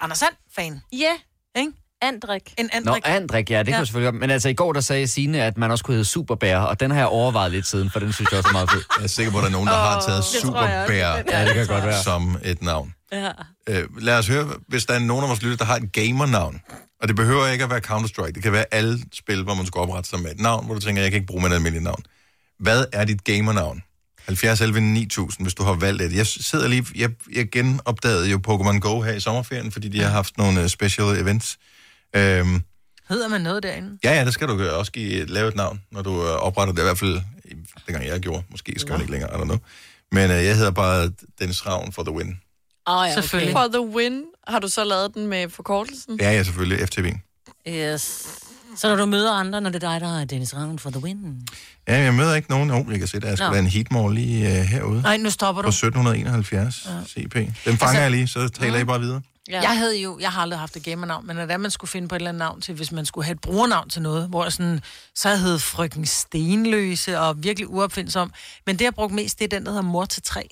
[0.00, 0.80] Anders Sand-fan.
[0.92, 1.12] Ja,
[1.60, 1.72] Ikke?
[2.02, 2.54] Andrik.
[2.58, 3.02] En Nå, Andrik.
[3.06, 3.76] Andrik, ja, det ja.
[3.76, 4.20] kan selvfølgelig godt.
[4.20, 6.90] Men altså, i går der sagde Signe, at man også kunne hedde Superbær, og den
[6.90, 8.82] har jeg overvejet lidt siden, for den synes jeg også er meget fed.
[8.96, 10.24] Jeg er sikker på, at der er nogen, der har taget.
[10.24, 12.02] Superbær Ja, det kan godt være.
[12.02, 12.94] som et navn.
[13.12, 13.30] Ja.
[13.68, 16.60] Øh, lad os høre, hvis der er nogen af vores lytter, der har et gamernavn.
[17.02, 18.32] Og det behøver ikke at være Counter-Strike.
[18.32, 20.80] Det kan være alle spil, hvor man skal oprette sig med et navn, hvor du
[20.80, 22.02] tænker, jeg kan ikke bruge mit almindelige navn.
[22.58, 23.82] Hvad er dit gamernavn?
[24.24, 26.16] 70 11 9000, hvis du har valgt det.
[26.16, 30.10] Jeg sidder lige, jeg, jeg genopdagede jo Pokémon Go her i sommerferien, fordi de har
[30.10, 31.58] haft nogle uh, special events.
[32.16, 32.62] Øhm,
[33.08, 33.98] Hedder man noget derinde?
[34.04, 34.72] ja, ja, det skal du gøre.
[34.72, 36.80] Også give, lave et navn, når du uh, opretter det.
[36.82, 37.20] I hvert fald,
[37.86, 38.42] dengang jeg gjorde.
[38.50, 39.58] Måske skal man ikke længere, I don't know.
[40.12, 42.40] Men uh, jeg hedder bare Dennis Ravn for The Win.
[42.86, 43.52] Åh, ja, Selvfølgelig.
[43.52, 46.18] For the win, har du så lavet den med forkortelsen?
[46.20, 46.88] Ja, ja, selvfølgelig.
[46.88, 47.12] FTV.
[47.68, 48.26] Yes.
[48.76, 51.02] Så når du møder andre, når det er dig, der er Dennis Ravn for the
[51.02, 51.48] win.
[51.88, 52.70] Ja, jeg møder ikke nogen.
[52.70, 55.02] Oh, jeg kan se, der er sgu en heatmore lige uh, herude.
[55.02, 55.86] Nej, nu stopper På du.
[55.86, 57.34] 1771 CP.
[57.64, 59.20] Den fanger jeg lige, så taler I bare videre.
[59.50, 59.60] Ja.
[59.60, 62.14] Jeg havde jo, jeg har aldrig haft et gamernavn, men at man skulle finde på
[62.14, 64.52] et eller andet navn til, hvis man skulle have et brugernavn til noget, hvor jeg
[64.52, 64.80] sådan,
[65.14, 68.32] så jeg hed frygten Stenløse og virkelig uopfindsom.
[68.66, 70.48] Men det, jeg brugte mest, det er den, der hedder mor til tre.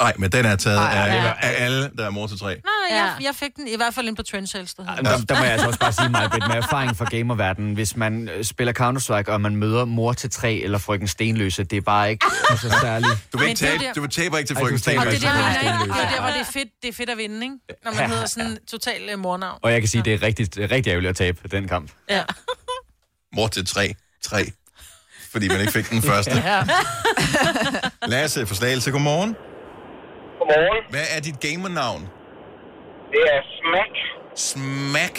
[0.00, 1.32] Nej, men den er taget Ej, af, ja.
[1.42, 2.46] af alle, der er mor til tre.
[2.46, 2.56] Nej,
[2.90, 2.96] Ja.
[3.04, 5.02] jeg, jeg fik den i hvert fald ind på Trendsales, der hedder.
[5.16, 8.28] Der, der må jeg altså også bare sige mig, med erfaring fra gamerverdenen, hvis man
[8.28, 12.10] øh, spiller Counter-Strike, og man møder mor til tre eller frøken Stenløse, det er bare
[12.10, 13.12] ikke altså, særligt.
[13.32, 15.06] Du vil ikke det er tabe, der- du vil tabe ikke til frøken du taber
[15.06, 15.20] Og Stenløs.
[15.20, 16.14] det er der, Frøken det er Stenløse.
[16.16, 17.56] der, hvor det er fedt, det er fedt at vinde, ikke?
[17.84, 19.58] Når man hedder sådan total uh, mornavn.
[19.62, 21.90] Og jeg kan sige, det er rigtig, det er rigtig ærgerligt at tabe den kamp.
[22.10, 22.22] Ja.
[23.36, 23.94] Mor til tre.
[24.22, 24.52] Tre.
[25.32, 26.30] Fordi man ikke fik den første.
[26.44, 26.62] ja.
[28.06, 29.36] Lasse for Slagelse, godmorgen.
[30.48, 30.84] Godmorgen.
[30.94, 32.02] Hvad er dit gamernavn?
[33.12, 33.94] Det er Smack.
[34.50, 35.16] Smack.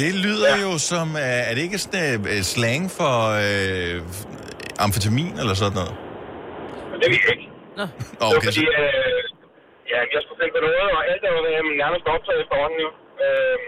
[0.00, 0.62] Det lyder ja.
[0.66, 3.96] jo som, øh, er det ikke sådan uh, slang for øh,
[4.84, 5.94] amfetamin eller sådan noget?
[6.90, 7.48] Men det ved jeg ikke.
[7.78, 9.22] Nå, Det var okay, fordi, så, øh,
[9.92, 12.90] ja, jeg skulle finde på noget, og alt er jo øh, nærmest optaget efterhånden jo.
[13.26, 13.58] Øh,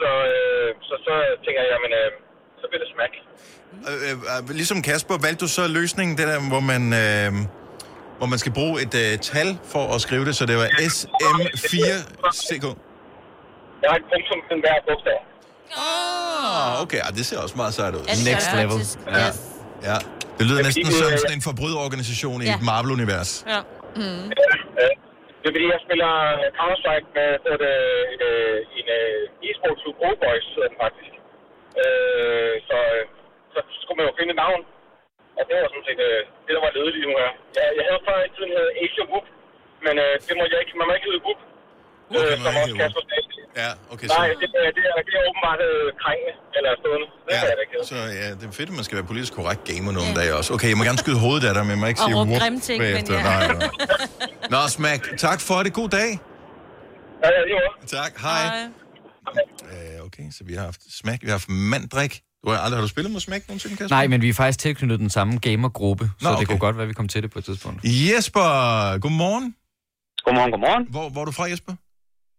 [0.00, 1.12] så, øh, så, så
[1.44, 2.08] tænker jeg, jamen, øh,
[2.60, 3.12] så bliver det Smack.
[3.90, 7.30] øh, øh, ligesom Kasper, valgte du så løsningen, det der, hvor man, øh,
[8.18, 12.66] hvor man skal bruge et øh, tal for at skrive det, så det var SM4CK?
[13.82, 15.20] Jeg har et punktum til hver bogstav.
[15.86, 18.04] Ah, okay, ah, det ser også meget sejt ud.
[18.10, 18.70] Ja, det Next level.
[18.70, 18.94] faktisk.
[19.06, 19.26] Ja.
[19.28, 19.36] Yes.
[19.88, 19.96] Ja,
[20.38, 22.54] det lyder næsten som øh, sådan en forbryderorganisation i Ja.
[22.58, 23.30] et Marvel-univers.
[23.52, 23.60] ja.
[24.00, 24.92] Øh,
[25.40, 26.12] det er fordi, jeg spiller
[26.58, 30.46] Counter-Strike med et, øh, et, øh, en øh, e-sport klub Old Boys,
[30.82, 31.12] faktisk.
[31.82, 33.02] Øh, så, øh,
[33.54, 34.60] så skulle man jo finde navn.
[35.38, 37.30] Og det var sådan set øh, det, der var ledet lige nu her.
[37.58, 39.26] Jeg, jeg havde før i tiden hedder Asia Whoop,
[39.86, 41.40] men øh, det må jeg ikke, man må ikke hedde Whoop.
[42.12, 43.22] Whoop Øh, som ikke også Kasper sagde.
[43.62, 47.06] Ja, okay, så, Nej, det, er- det, er, det er åbenbart øh, krængende, eller stående.
[47.26, 47.86] Det ja, ikke hedde.
[47.92, 50.50] så ja, det er fedt, at man skal være politisk korrekt gamer nogle dage også.
[50.56, 52.30] Okay, jeg må gerne skyde hovedet af dig, men jeg må ikke Og sige råbe
[52.30, 53.14] whoop grimme ting, men bagefter.
[53.14, 53.22] ja.
[53.30, 54.52] Nej, nej.
[54.54, 55.70] Nå, Smack, tak for det.
[55.80, 56.10] God dag.
[57.22, 57.72] Ja, ja, lige måde.
[57.98, 58.42] Tak, hej.
[59.72, 62.12] Øh, okay, så vi har haft Smack, vi har haft Mandrik.
[62.44, 63.96] Du har aldrig har du spillet med Smack nogensinde, Kasper?
[63.96, 66.46] Nej, men vi er faktisk tilknyttet den samme gamergruppe, så Nå, det okay.
[66.46, 67.80] kunne godt være, at vi kom til det på et tidspunkt.
[67.84, 68.40] Jesper,
[68.98, 69.56] godmorgen.
[70.24, 70.86] Godmorgen, godmorgen.
[70.90, 71.72] Hvor, hvor er du fra, Jesper?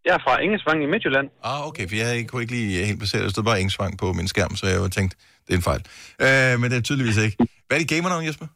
[0.06, 1.28] Jeg er fra Ingesvang i Midtjylland.
[1.44, 3.26] Ah, okay, for jeg kunne ikke lige helt placere det.
[3.26, 5.14] Der stod bare Engsvang på min skærm, så jeg tænkt,
[5.46, 5.82] det er en fejl.
[6.26, 7.38] Øh, men det er tydeligvis ikke.
[7.68, 8.48] Hvad er dit gamernavn, Jesper?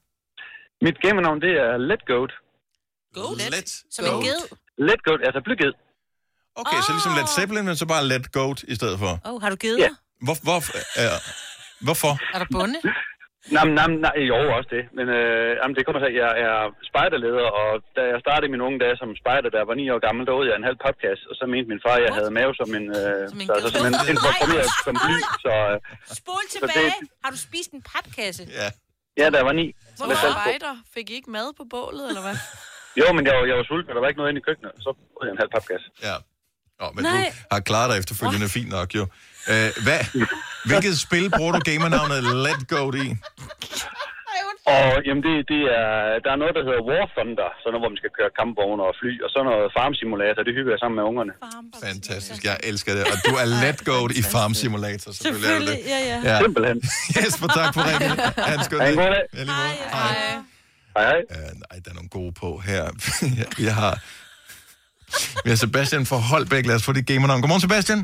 [0.86, 2.32] Mit gamernavn, det er Let Goat.
[3.14, 3.38] Goat.
[3.56, 4.42] Let Som en ged.
[4.78, 5.74] Let Goat, altså blyged.
[6.62, 9.12] Okay, så ligesom Led Zeppelin, men så bare Let Goat i stedet for.
[9.26, 9.90] Åh, oh, har du givet Ja.
[10.26, 10.60] Hvor, hvor,
[11.02, 11.18] øh,
[11.86, 12.14] hvorfor?
[12.36, 12.80] Er der bunde?
[13.56, 14.84] Nej, nej, nej, jo, også det.
[14.98, 16.56] Men øh, jamen, det kommer til, at jeg er
[16.90, 20.00] spejderleder, og da jeg startede mine unge dage som spejder, da jeg var ni år
[20.08, 22.32] gammel, der åd jeg en halv podcast, og så mente min far, at jeg havde
[22.40, 22.86] mave som en...
[23.02, 23.62] Øh, Som en så, ged.
[23.66, 25.76] så simpelthen inkorporeret som bly, så øh,
[26.22, 26.92] Spol det- tilbage.
[27.24, 28.44] Har du spist en papkasse?
[28.60, 28.68] Ja.
[29.22, 29.68] ja, da jeg var ni.
[29.98, 30.44] Hvor Med var salt på.
[30.46, 30.74] spejder?
[30.96, 32.38] Fik I ikke mad på bålet, eller hvad?
[33.02, 34.72] Jo, men jeg var, jeg var sulten, og der var ikke noget inde i køkkenet,
[34.86, 35.88] så åd jeg en halv papkasse.
[36.08, 36.16] Ja.
[36.84, 37.12] Åh, men Nej.
[37.14, 39.04] du har klaret dig efterfølgende fint nok, jo.
[39.52, 40.00] Øh, hvad,
[40.70, 43.08] hvilket spil bruger du gamernavnet Let Goat i?
[44.76, 47.92] Og jamen, det, det er, der er noget, der hedder War Thunder, sådan noget, hvor
[47.94, 50.98] man skal køre kampvogne og fly, og så noget Farm Simulator, det hygger jeg sammen
[51.00, 51.34] med ungerne.
[51.88, 53.04] Fantastisk, jeg elsker det.
[53.12, 55.58] Og du er let goat i Farm Simulator, selvfølgelig.
[55.60, 55.80] du det.
[55.94, 56.36] ja, ja.
[56.44, 56.78] Simpelthen.
[57.16, 58.12] Jesper, tak for ringen.
[58.48, 58.94] Ha' en skøn dag.
[58.94, 59.20] Ja, måde.
[59.58, 59.74] Hej.
[60.96, 61.20] Hej, hej.
[61.36, 62.84] Uh, nej, der er nogle gode på her.
[63.62, 63.94] Vi har,
[65.44, 66.66] vi har Sebastian fra Holbæk.
[66.70, 67.42] Lad os få dit gamernavn.
[67.42, 68.00] Godmorgen, Sebastian.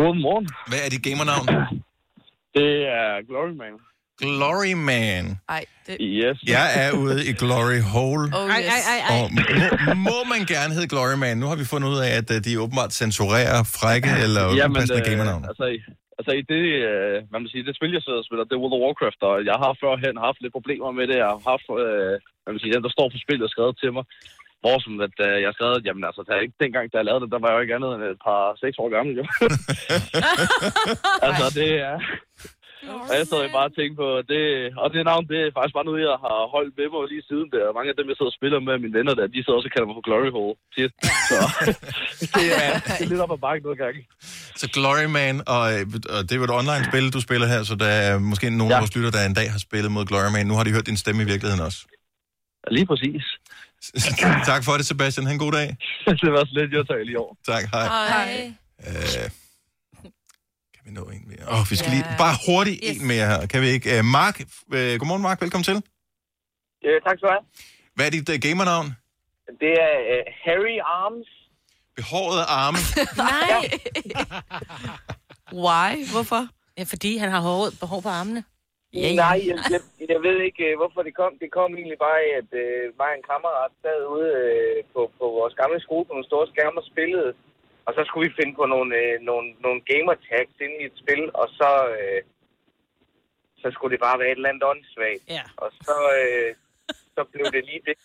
[0.00, 0.46] Godmorgen.
[0.70, 1.46] Hvad er dit gamernavn?
[2.58, 3.74] Det er Glory Man.
[4.24, 5.24] Glory Man.
[5.56, 5.96] Ej, det...
[6.20, 6.36] Yes.
[6.56, 8.24] Jeg er ude i Glory Hole.
[8.38, 8.68] Oh, yes.
[8.76, 9.42] Ej, ej, ej, Og må,
[10.08, 11.34] må man gerne hedde Glory Man?
[11.42, 15.42] Nu har vi fundet ud af, at øh, de åbenbart censurerer frække eller upassende gamernavn.
[15.50, 15.84] altså, i-
[16.18, 18.62] altså i det, øh, hvad man siger, det spil, jeg sidder og spiller, det er
[18.62, 21.16] World of Warcraft, og jeg har førhen haft lidt problemer med det.
[21.22, 24.04] Jeg har haft, øh, hvad man siger, den, der står på spillet, skrevet til mig,
[24.62, 27.32] hvor som at, øh, jeg skrevet, jamen altså, der, ikke dengang, da jeg lavede det,
[27.32, 29.24] der var jeg jo ikke andet end et par seks år gammel, jo.
[31.26, 31.96] altså, det er...
[33.10, 34.42] Og jeg sad jo bare og tænkte på, det,
[34.82, 37.48] og det navn, det er faktisk bare noget, jeg har holdt med mig lige siden
[37.54, 37.74] der.
[37.76, 39.74] Mange af dem, jeg sidder og spiller med mine venner der, de sidder også og
[39.74, 40.56] kalder mig for Glory Hole.
[41.30, 41.38] Så
[42.38, 44.00] det er, det er lidt op ad bakken nogle gange.
[44.60, 45.82] Så Glory Man, og, øh,
[46.14, 48.76] og det er jo et online-spil, du spiller her, så der er måske nogen ja.
[48.76, 50.46] af vores lytter, der en dag har spillet mod Glory Man.
[50.50, 51.80] Nu har de hørt din stemme i virkeligheden også.
[52.76, 53.24] Lige præcis.
[54.50, 55.26] tak for det, Sebastian.
[55.26, 55.68] Ha' en god dag.
[56.22, 57.34] det var så lidt, jeg tager lige over.
[57.46, 57.86] Tak, hej.
[57.86, 58.52] Hej.
[58.86, 59.30] Øh,
[60.74, 61.44] kan vi nå en mere?
[61.48, 62.04] Åh, oh, vi skal lige...
[62.18, 63.00] Bare hurtigt yes.
[63.00, 63.46] en mere her.
[63.46, 63.98] Kan vi ikke?
[63.98, 65.78] Uh, Mark, uh, godmorgen Mark, velkommen til.
[66.84, 67.44] Ja, tak skal du have.
[67.94, 68.86] Hvad er dit uh, gamernavn?
[69.62, 71.30] Det er uh, Harry Arms.
[71.96, 72.78] Behårede arme.
[73.26, 73.60] Nej.
[75.64, 76.10] Why?
[76.12, 76.42] Hvorfor?
[76.78, 78.44] Ja, fordi han har hår, behov på armene.
[78.94, 79.14] Ja, ja.
[79.24, 79.80] Nej, jeg, jeg,
[80.12, 81.32] jeg ved ikke, øh, hvorfor det kom.
[81.42, 85.00] Det kom egentlig bare af, at uh, mig og en kammerat sad ude uh, på,
[85.18, 87.30] på vores gamle skole på nogle store skærme og spillede.
[87.86, 90.96] Og så skulle vi finde på nogle, uh, nogle, nogle gamer tags ind i et
[91.02, 92.20] spil, og så, uh,
[93.62, 95.24] så skulle det bare være et eller andet åndssvagt.
[95.36, 95.44] Ja.
[95.62, 96.50] Og så, uh,
[97.14, 97.96] så blev det lige det.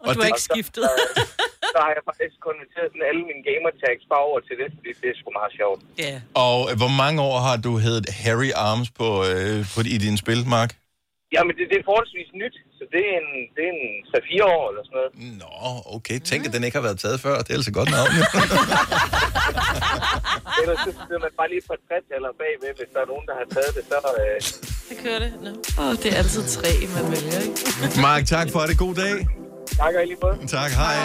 [0.00, 0.84] Og, og du har ikke skiftet.
[0.84, 4.54] Så, så, så har jeg faktisk konverteret sådan alle mine gamer tags bare over til
[4.60, 5.80] det, fordi det er sgu meget sjovt.
[6.06, 6.16] Ja.
[6.46, 10.16] Og øh, hvor mange år har du heddet Harry Arms på, øh, på, i din
[10.24, 10.70] spil, Mark?
[11.34, 13.84] Jamen, det, det er forholdsvis nyt, så det er en, det er en
[14.42, 15.10] 3-4 år eller sådan noget.
[15.42, 15.56] Nå,
[15.96, 16.16] okay.
[16.28, 17.34] Tænk, at den ikke har været taget før.
[17.44, 18.10] Det er altså godt navn.
[20.60, 23.34] Ellers så sidder man bare lige på et trætaler bagved, hvis der er nogen, der
[23.40, 23.98] har taget det, så...
[24.22, 24.36] Øh...
[24.90, 25.30] Så kører det.
[25.46, 25.50] No.
[25.80, 28.00] Åh, oh, det er altid tre, man vælger, ikke?
[28.08, 28.74] Mark, tak for det.
[28.84, 29.43] God dag.
[29.66, 30.46] Tak, og i lige måde.
[30.46, 30.96] Tak, hej.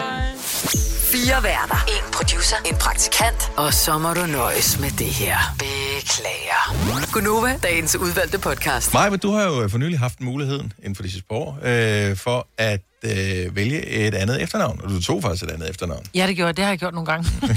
[1.12, 1.86] Fire værter.
[1.88, 2.56] En producer.
[2.66, 3.52] En praktikant.
[3.58, 5.38] Og så må du nøjes med det her.
[5.60, 6.76] Beklager.
[7.14, 8.94] Gunova, dagens udvalgte podcast.
[8.94, 12.16] Maja, du har jo for nylig haft muligheden inden for de sidste par år, øh,
[12.18, 14.82] for at øh, vælge et andet efternavn.
[14.84, 16.06] Og du tog faktisk et andet efternavn.
[16.16, 16.58] Ja, det gjorde jeg.
[16.58, 17.30] Det har jeg gjort nogle gange.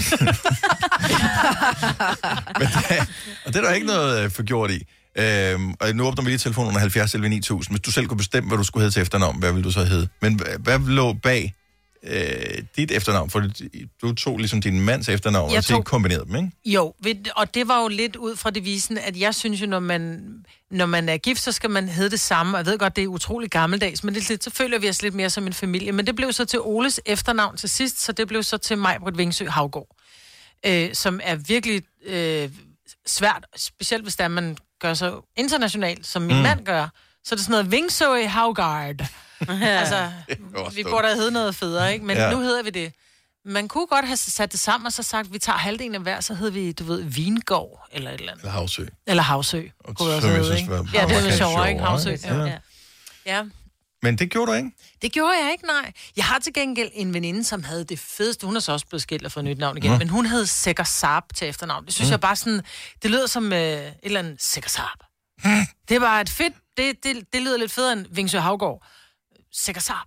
[3.46, 4.86] Og det er der ikke noget øh, forgjort i.
[5.16, 7.74] Øhm, og nu åbner vi lige telefonen under 70 11 9000.
[7.76, 9.84] Hvis du selv kunne bestemme, hvad du skulle hedde til efternavn, hvad ville du så
[9.84, 10.08] hedde?
[10.22, 11.54] Men hvad, lå bag
[12.04, 13.30] øh, dit efternavn?
[13.30, 13.42] For
[14.02, 16.50] du tog ligesom din mands efternavn, Jeg og så tog- kombinerede dem, ikke?
[16.64, 16.94] Jo,
[17.36, 20.22] og det var jo lidt ud fra devisen, at jeg synes jo, når man,
[20.70, 22.54] når man er gift, så skal man hedde det samme.
[22.54, 24.88] Og jeg ved godt, det er utrolig gammeldags, men det er lidt, så føler vi
[24.88, 25.92] os lidt mere som en familie.
[25.92, 29.18] Men det blev så til Oles efternavn til sidst, så det blev så til Majbrit
[29.18, 29.96] Vingsø Havgård.
[30.66, 32.50] Øh, som er virkelig øh,
[33.06, 36.42] svært, specielt hvis der man gør så internationalt, som min Mm.
[36.42, 36.88] mand gør.
[37.24, 38.94] Så er det sådan noget Vingsø Havgård.
[39.80, 40.10] altså,
[40.74, 42.04] vi burde have heddet noget federe, ikke?
[42.04, 42.30] Men Ja.
[42.30, 42.92] nu hedder vi det.
[43.44, 46.00] Man kunne godt have sat det sammen og så sagt, at vi tager halvdelen af
[46.00, 48.42] hver, så hedder vi, du ved, Vingård eller et eller andet.
[48.42, 48.86] Eller Havsø.
[49.06, 49.62] Eller Havsø.
[49.94, 50.74] Kunne det også hedde, ikke?
[50.94, 51.80] Ja, det er lidt sjovere, ikke?
[51.84, 52.16] Havsø.
[52.24, 52.34] Ja.
[52.44, 52.58] Ja.
[53.26, 53.42] ja.
[54.02, 54.06] Ja.
[54.08, 54.70] Men det gjorde du ikke?
[55.02, 55.92] Det gjorde jeg ikke, nej.
[56.16, 58.46] Jeg har til gengæld en veninde, som havde det fedeste.
[58.46, 59.90] Hun er så også blevet skilt og fået nyt navn igen.
[59.90, 59.98] Nå.
[59.98, 61.86] Men hun hed Sikker Saab til efternavn.
[61.86, 62.10] Det synes Mm.
[62.10, 62.62] jeg bare sådan...
[63.02, 64.98] Det lyder som øh, et eller andet Sikker Saab.
[65.88, 66.54] det var et fedt...
[66.76, 68.86] Det, det, det lyder lidt federe end Vingsø Havgård.
[69.52, 70.06] Sikker Saab.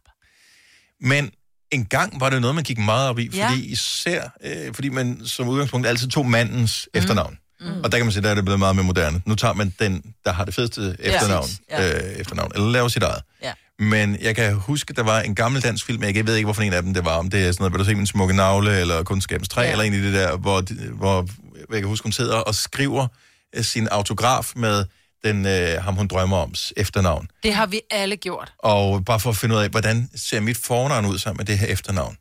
[1.01, 1.31] Men
[1.71, 3.49] en gang var det noget, man gik meget op i, Ja.
[3.49, 6.97] fordi især, øh, fordi man som udgangspunkt altid tog mandens mm.
[6.97, 7.37] efternavn.
[7.59, 7.67] Mm.
[7.83, 9.21] Og der kan man sige, der er det blevet meget mere moderne.
[9.25, 11.61] Nu tager man den, der har det fedeste efternavn, præcis.
[11.69, 11.97] Ja.
[12.13, 13.21] øh, efternavn eller laver sit eget.
[13.41, 13.53] Ja.
[13.79, 16.73] Men jeg kan huske, der var en gammel dansk film, jeg ved ikke, hvorfor en
[16.73, 18.79] af dem det var, om det er sådan noget, vil du se min smukke navle,
[18.79, 19.71] eller kunskabens træ, ja.
[19.71, 20.63] eller en i det der, hvor,
[20.95, 21.27] hvor
[21.69, 23.07] jeg kan huske, hun sidder og skriver
[23.55, 24.85] øh, sin autograf med
[25.23, 27.27] den, øh, ham hun drømmer oms efternavn.
[27.43, 28.53] Det har vi alle gjort.
[28.59, 31.57] Og bare for at finde ud af, hvordan ser mit fornavn ud sammen med det
[31.57, 32.17] her efternavn.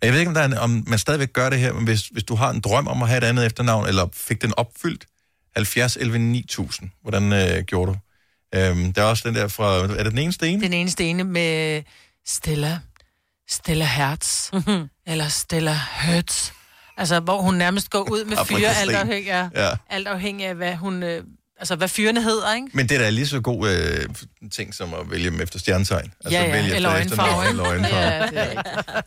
[0.00, 1.84] Og jeg ved ikke, om, der er en, om man stadigvæk gør det her, men
[1.84, 4.54] hvis, hvis du har en drøm om at have et andet efternavn, eller fik den
[4.56, 5.06] opfyldt,
[5.56, 7.98] 70 11 9000, hvordan øh, gjorde du?
[8.54, 10.62] Øhm, der er også den der fra, er det den eneste ene?
[10.62, 11.82] Den eneste ene med
[12.26, 12.78] Stella.
[13.50, 14.52] Stella Hertz.
[14.52, 14.88] Mhm.
[15.06, 16.50] eller Stella Hertz.
[16.96, 19.70] Altså, hvor hun nærmest går ud med fyre, alt afhængig, af, Ja.
[19.90, 21.02] alt afhængig af, hvad hun...
[21.02, 21.24] Øh,
[21.60, 22.68] Altså, hvad fyrene hedder, ikke?
[22.74, 24.08] Men det er da lige så god øh,
[24.52, 26.12] ting som at vælge dem efter stjernetegn.
[26.24, 27.96] Altså Ja, ja, vælge eller efter øjenfarve, eller øjenfarve.
[27.96, 29.02] Ja, det er.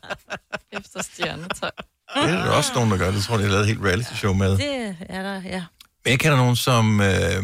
[0.80, 1.72] Efter stjernetegn.
[2.16, 3.12] Det er der også nogen, der gør.
[3.12, 4.58] Det tror jeg, de har lavet et helt reality show med.
[4.58, 5.64] Det er der, ja.
[6.06, 7.44] Men jeg kender nogen, som øh,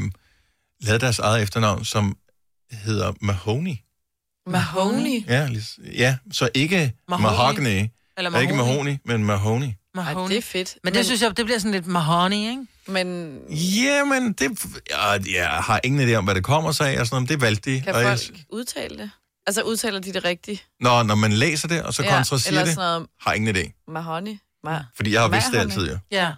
[0.81, 2.17] lavede deres eget efternavn, som
[2.71, 3.75] hedder Mahoney.
[4.47, 5.25] Mahoney.
[5.27, 5.49] Ja,
[5.93, 7.25] ja så ikke Mahoney.
[7.25, 7.87] Mahogany.
[8.17, 8.73] Eller Ikke Mahoney.
[8.73, 9.69] Mahoney, men Mahoney.
[9.95, 10.21] Mahoney.
[10.23, 10.77] Ej, det er fedt.
[10.83, 12.65] Men det synes jeg, det bliver sådan lidt mahoney, ikke?
[12.87, 17.05] Men Jamen, det, jeg, jeg har ingen idé om, hvad det kommer sig af, og
[17.07, 17.81] sådan noget, men det valgte de.
[17.81, 19.11] kan og jeg, folk udtale det?
[19.47, 20.67] Altså, udtaler de det rigtigt?
[20.79, 23.83] når, når man læser det, og så Ja, kontra siger det, noget- har ingen idé.
[23.91, 24.35] Mahoney?
[24.67, 25.73] Ma- Fordi jeg har vidst det Mahoney.
[25.73, 25.97] altid, jo.
[26.11, 26.31] Ja.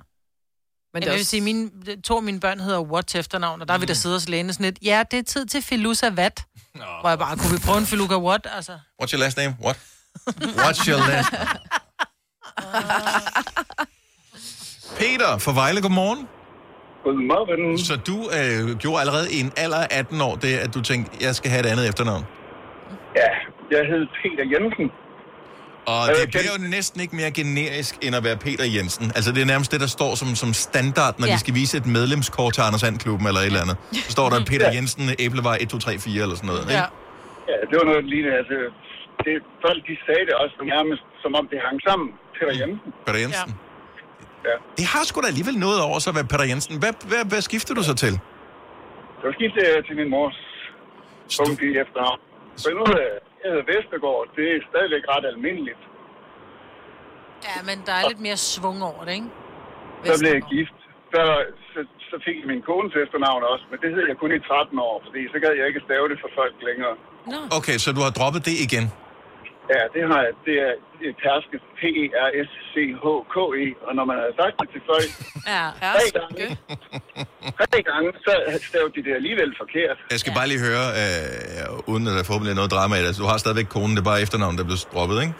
[0.93, 1.69] Men det jeg vil også- sige, mine,
[2.03, 4.53] to af mine børn hedder What til efternavn, og der vil der sidde og læne
[4.53, 6.43] sådan lidt, ja, det er tid til Filusa Vat.
[7.01, 8.47] Hvor jeg bare, kunne vi prøve en Filuka What?
[8.55, 8.71] Altså.
[9.01, 9.55] What's your last name?
[9.63, 9.77] What?
[10.63, 11.29] What's your last
[14.99, 16.27] Peter fra Vejle, godmorgen.
[17.03, 17.77] Godmorgen.
[17.89, 21.25] Så du øh, gjorde allerede i en alder af 18 år det, at du tænkte,
[21.25, 22.23] jeg skal have et andet efternavn.
[23.15, 23.29] Ja,
[23.75, 24.87] jeg hed Peter Jensen.
[25.85, 29.05] Og Og det jeg bliver jo næsten ikke mere generisk, end at være Peter Jensen.
[29.17, 31.31] Altså, det er nærmest det, der står som, som standard, når ja.
[31.31, 31.35] Ja.
[31.35, 33.77] de skal vise et medlemskort til Anders Sand-klubben eller et eller andet.
[34.05, 36.61] Så står der Peter Jensen, Æblevej 1, 2, 3, 4 eller sådan noget.
[36.61, 36.73] Ikke?
[36.81, 36.85] Ja.
[37.51, 38.37] ja, det var noget lignende.
[38.41, 38.57] Altså,
[39.25, 39.33] det,
[39.65, 42.07] folk de sagde det også nærmest, som om det hang sammen.
[42.37, 42.89] Peter Jensen.
[43.05, 43.51] Peter Jensen.
[44.49, 44.55] Ja.
[44.79, 46.73] Det har sgu da alligevel noget over sig at være Peter Jensen.
[46.83, 48.13] Hvad, hvad, hvad skifter du så til?
[49.21, 50.37] Så skiftede jeg til min mors
[51.39, 52.19] punkt i efternavn.
[52.61, 53.11] Så nu jeg
[53.51, 54.25] hedder Vestergaard.
[54.37, 55.83] Det er stadigvæk ret almindeligt.
[57.49, 59.29] Ja, men der er lidt mere svung over det, ikke?
[60.07, 60.77] Så blev jeg gift.
[61.13, 61.23] Så,
[61.73, 61.79] så,
[62.09, 64.95] så fik jeg min kones efternavn også, men det hed jeg kun i 13 år,
[65.05, 66.95] fordi så gad jeg ikke stave det for folk længere.
[67.57, 68.85] Okay, så du har droppet det igen?
[69.71, 70.33] Ja, det har jeg.
[70.47, 71.57] Det er, det er Perske.
[71.79, 73.65] P-E-R-S-C-H-K-E.
[73.87, 75.09] Og når man har sagt det til folk
[75.53, 75.65] Ja.
[75.97, 76.45] tre gange,
[77.71, 78.31] tre gange, så
[78.69, 79.97] stavede de det alligevel forkert.
[80.13, 80.37] Jeg skal ja.
[80.39, 83.11] bare lige høre, øh, uden at der forhåbentlig er noget drama i det.
[83.23, 85.33] Du har stadigvæk konen, det er bare efternavnet, der er blevet droppet, ikke?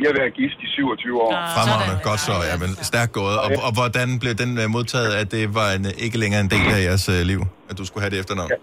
[0.00, 1.30] Jeg har været gift i 27 år.
[1.56, 1.94] Fremragende.
[2.10, 3.36] Godt så, ja, men stærkt gået.
[3.44, 6.66] Og, og hvordan blev den uh, modtaget, at det var en, ikke længere en del
[6.76, 8.50] af jeres uh, liv, at du skulle have det efternavn?
[8.54, 8.58] Ja.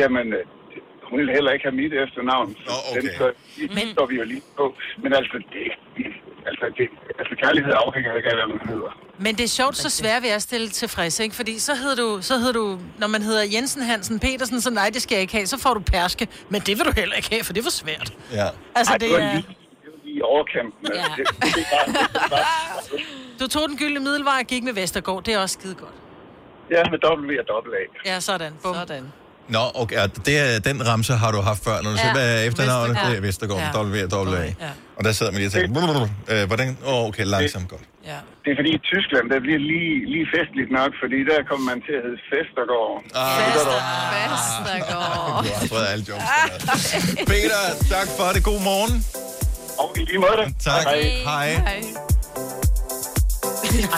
[0.00, 0.44] Jamen, øh,
[1.10, 2.56] hun vil heller ikke have mit efternavn.
[2.66, 3.00] Så okay.
[3.02, 3.30] Den står,
[3.80, 4.74] den står vi jo lige på.
[5.02, 5.66] Men altså, det,
[6.46, 8.90] altså, det, altså kærlighed afhænger ikke af, hvad man hedder.
[9.18, 11.34] Men det er sjovt, så svært vi er at stille tilfreds, ikke?
[11.34, 14.90] Fordi så hedder du, så hedder du, når man hedder Jensen Hansen Petersen, så nej,
[14.94, 15.46] det skal jeg ikke have.
[15.46, 16.28] Så får du perske.
[16.48, 18.12] Men det vil du heller ikke have, for det for svært.
[18.32, 18.46] Ja.
[18.74, 19.32] Altså, Ej, det var er...
[19.34, 19.46] lige,
[19.82, 20.72] det var lige i overkanten.
[20.94, 20.98] Ja.
[20.98, 23.00] Altså, det, det, er det, bare,
[23.40, 25.24] Du tog den gyldne middelvej og gik med Vestergaard.
[25.24, 25.94] Det er også skide godt.
[26.70, 28.10] ja, med W og dobbelt A.
[28.10, 28.52] Ja, sådan.
[28.62, 28.74] Bum.
[28.74, 29.12] Sådan.
[29.56, 31.76] Nå, okay, og det den ramse har du haft før.
[31.82, 32.98] Når du Ja, siger, hvad er efternavnet?
[33.08, 33.82] Det er Vestergaard, Ja.
[33.82, 34.44] W A.
[34.44, 34.52] Ja.
[34.96, 36.68] Og der sidder man lige og tænker, øh, hvordan?
[36.86, 37.84] Åh, okay, langsomt godt.
[38.10, 38.18] Ja.
[38.44, 41.78] Det er fordi i Tyskland, der bliver lige, lige festligt nok, fordi der kommer man
[41.86, 42.94] til at hedde Festergaard.
[43.14, 44.32] Ah.
[44.32, 45.44] Vestergaard.
[45.44, 46.18] Du har fået alle der.
[47.32, 47.60] Peter,
[47.94, 48.42] tak for det.
[48.50, 48.94] God morgen.
[49.82, 50.44] Og i lige måde.
[50.68, 50.82] Tak.
[50.82, 51.00] Hej.
[51.30, 51.48] Hej.
[51.68, 51.82] Hej.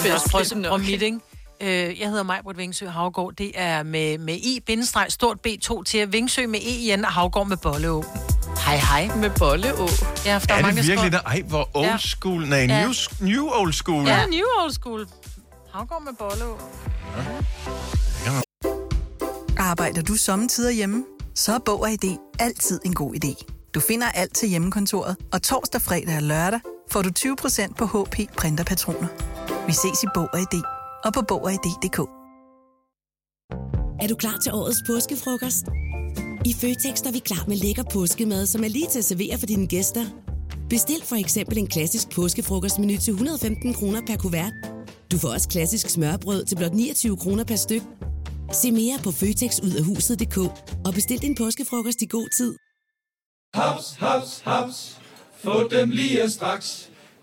[0.04, 1.18] Jeg prøver at mit, ikke?
[1.62, 3.32] Øh, jeg hedder Majbert Vingsø Havgård.
[3.34, 7.48] Det er med, med i bindestreg stort B2 til Vingsø med E igen og Havgård
[7.48, 8.04] med Bolleå.
[8.66, 9.16] Hej, hej.
[9.16, 9.88] Med Bolleå?
[10.26, 11.20] Ja, for der er, Er mange, det der virkelig der?
[11.20, 11.96] Ej, hvor old Ja.
[11.98, 12.46] school.
[12.48, 12.82] Nej, Ja.
[12.82, 14.06] new, new old school.
[14.06, 15.06] Ja, New Old School.
[15.74, 16.58] Havgård med Bolleå.
[19.58, 21.04] Arbejder du sommetider hjemme?
[21.34, 23.44] Så er Bog og ID altid en god idé.
[23.74, 28.16] Du finder alt til hjemmekontoret, og torsdag, fredag og lørdag får du 20% på HP
[28.36, 29.08] printerpatroner.
[29.66, 30.62] Vi ses i Bog og ID
[31.04, 31.98] og på Bog og ID.dk.
[34.02, 35.66] Er du klar til årets påskefrokost?
[36.44, 39.46] I Føtex er vi klar med lækker påskemad, som er lige til at servere for
[39.46, 40.04] dine gæster.
[40.70, 44.52] Bestil for eksempel en klassisk påskefrokostmenu til 115 kroner per kuvert.
[45.12, 47.82] Du får også klassisk smørbrød til blot 29 kroner per styk.
[48.52, 50.38] Se mere på føtexudafhuset.dk
[50.86, 52.56] og bestil din påskefrokost i god tid.
[53.54, 55.00] Haps, haps, haps.
[55.44, 56.91] Få dem lige straks.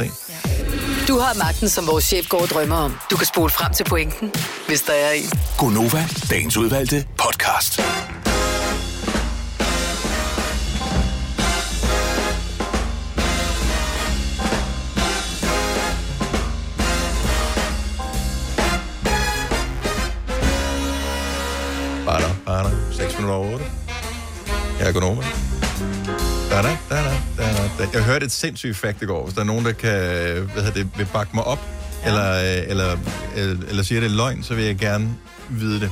[0.00, 0.10] at se.
[0.28, 0.64] Ja.
[1.08, 2.98] Du har magten, som vores chef går og drømmer om.
[3.10, 4.32] Du kan spole frem til pointen,
[4.66, 5.30] hvis der er en.
[5.58, 7.80] Gonova, dagens udvalgte podcast.
[22.06, 22.70] Bare der, bare der.
[22.92, 23.64] 6 minutter over 8.
[24.78, 25.51] Jeg er Gonova.
[26.52, 27.02] Da, da, da,
[27.36, 27.88] da, da.
[27.92, 29.24] Jeg hørte et sindssygt fakt i går.
[29.24, 29.90] Hvis der er nogen, der kan,
[30.52, 31.58] hvad hedder det, vil bakke mig op,
[32.02, 32.08] ja.
[32.08, 32.96] eller, øh, eller,
[33.36, 35.16] eller, eller siger, det er løgn, så vil jeg gerne
[35.48, 35.90] vide det.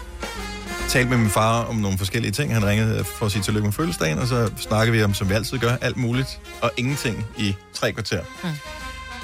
[0.89, 2.55] Talte med min far om nogle forskellige ting.
[2.55, 5.35] Han ringede for at sige tillykke med fødselsdagen, og så snakkede vi om, som vi
[5.35, 8.21] altid gør, alt muligt og ingenting i tre kvarter.
[8.43, 8.49] Mm.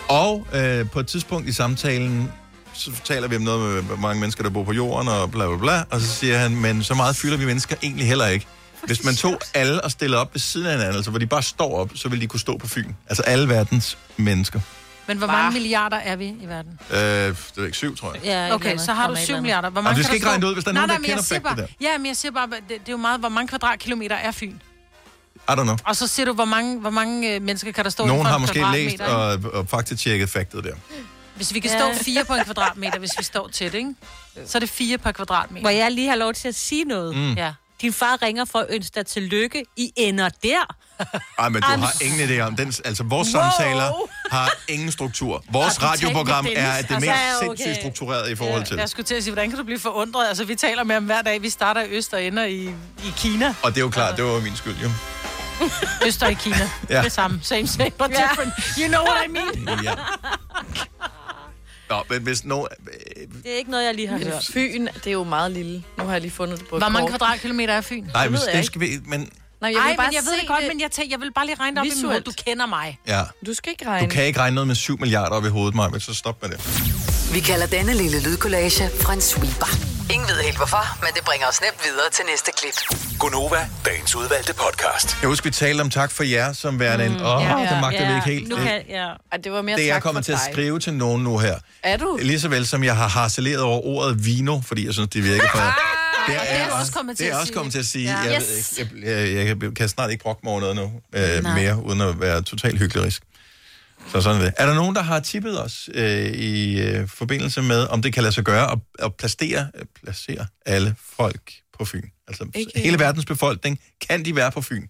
[0.09, 2.33] Og øh, på et tidspunkt i samtalen,
[2.73, 5.47] så taler vi om noget med, hvor mange mennesker, der bor på jorden, og bla
[5.47, 8.47] bla bla, og så siger han, men så meget fylder vi mennesker egentlig heller ikke.
[8.87, 11.43] Hvis man tog alle og stillede op ved siden af hinanden, altså hvor de bare
[11.43, 12.93] står op, så ville de kunne stå på Fyn.
[13.09, 14.61] Altså alle verdens mennesker.
[15.09, 16.79] Men hvor mange milliarder er vi i verden?
[16.91, 18.23] Øh, det er ikke syv, tror jeg.
[18.25, 19.71] Ja, okay, så har du 7 milliarder.
[19.71, 20.31] Hvor Jamen, mange du kan skal ikke stå?
[20.31, 21.63] regne det ud, hvis der er nej, nogen, nej, der men jeg kender siger fakta
[21.63, 24.31] bare, Ja, men jeg siger bare, det, det er jo meget, hvor mange kvadratkilometer er
[24.33, 24.51] Fyn.
[25.49, 25.77] I don't know.
[25.85, 28.25] Og så siger du, hvor mange, hvor mange øh, mennesker kan der stå Nogen inden
[28.25, 29.49] for har en måske læst kvadratmeter, ikke?
[29.53, 30.75] og, og faktisk tjekket faktet der.
[31.37, 31.79] Hvis vi kan Ja.
[31.95, 33.95] stå fire på en kvadratmeter, hvis vi står tæt, ikke?
[34.47, 35.63] Så er det fire per kvadratmeter.
[35.63, 37.17] Må jeg lige have lov til at sige noget?
[37.17, 37.33] Mm.
[37.33, 37.53] Ja.
[37.81, 39.65] Din far ringer for at ønske dig tillykke.
[39.77, 40.75] I ender der.
[41.39, 42.73] Ej, men du I'm har ingen idé om den.
[42.85, 43.43] Altså, vores Wow.
[43.43, 43.93] samtaler
[44.31, 45.45] har ingen struktur.
[45.53, 47.13] Vores radioprogram er det Altså, mest
[47.43, 47.47] okay.
[47.47, 48.77] sindssygt struktureret i forhold til.
[48.77, 50.29] Jeg skulle til at sige, hvordan kan du blive forundret?
[50.29, 51.43] Altså, vi taler med ham hver dag.
[51.43, 52.65] Vi starter i Øst og ender i,
[53.05, 53.55] i Kina.
[53.63, 54.91] Og det er jo klart, det var min skyld, jo.
[56.07, 56.71] Øst og i Kina.
[56.91, 57.03] Ja.
[57.03, 57.41] Det samme.
[57.43, 58.53] Same, same, but different.
[58.79, 59.79] You know what I mean?
[59.85, 59.93] Ja.
[61.91, 62.67] Nå, men hvis nogen...
[63.43, 64.49] Det er ikke noget, jeg lige har hørt.
[64.53, 65.85] Fyn, det er jo meget lille.
[65.99, 68.05] Nu har jeg lige fundet det på Hvor mange kvadratkilometer er Fyn?
[68.05, 68.63] Nej, jeg det ikke.
[68.63, 68.89] skal vi...
[69.05, 71.13] Men Nej, jeg Ej, vil bare men jeg ved se det godt, men jeg, tænker,
[71.17, 72.21] jeg vil bare lige regne det op i min hoved.
[72.21, 72.99] Du kender mig.
[73.07, 74.11] ja, Du skal ikke du regne.
[74.11, 76.59] kan ikke regne noget med 7 milliarder op i hovedet, Maja, så stop med det.
[77.35, 79.67] Vi kalder denne lille lydkollage en sweeper.
[80.13, 82.99] Ingen ved helt hvorfor, men det bringer os nemt videre til næste klip.
[83.19, 85.17] Gunova, dagens udvalgte podcast.
[85.21, 87.21] Jeg husker, vi talte om tak for jer som værende en...
[87.21, 88.49] Åh, oh, ja, det magter vi ikke helt.
[88.49, 89.07] Nu Det, kan, ja.
[89.33, 90.53] Ej, det var mere det er jeg kommet for til at dig.
[90.53, 91.55] skrive til nogen nu her.
[91.83, 92.19] Er du?
[92.23, 95.49] Lige så vel som jeg har harceleret over ordet vino, fordi jeg synes, det virker
[95.53, 95.96] for...
[96.27, 97.55] Det og det er også kommet til det er at også sige.
[97.57, 98.11] kommet til at sige.
[98.11, 98.19] Ja.
[98.19, 98.79] Jeg, Yes.
[98.79, 101.61] jeg, jeg, jeg, jeg kan snart ikke brokke mig over noget nu øh, Nej.
[101.63, 103.13] mere, uden at være totalt hyggelig.
[104.13, 104.55] Så sådan er det.
[104.59, 108.23] Er der nogen, der har tippet os øh, i øh, forbindelse med, om det kan
[108.23, 112.03] lade sig gøre at, at placere, øh, placere alle folk på Fyn?
[112.29, 114.87] Altså Ikke- hele verdens befolkning, kan de være på Fyn?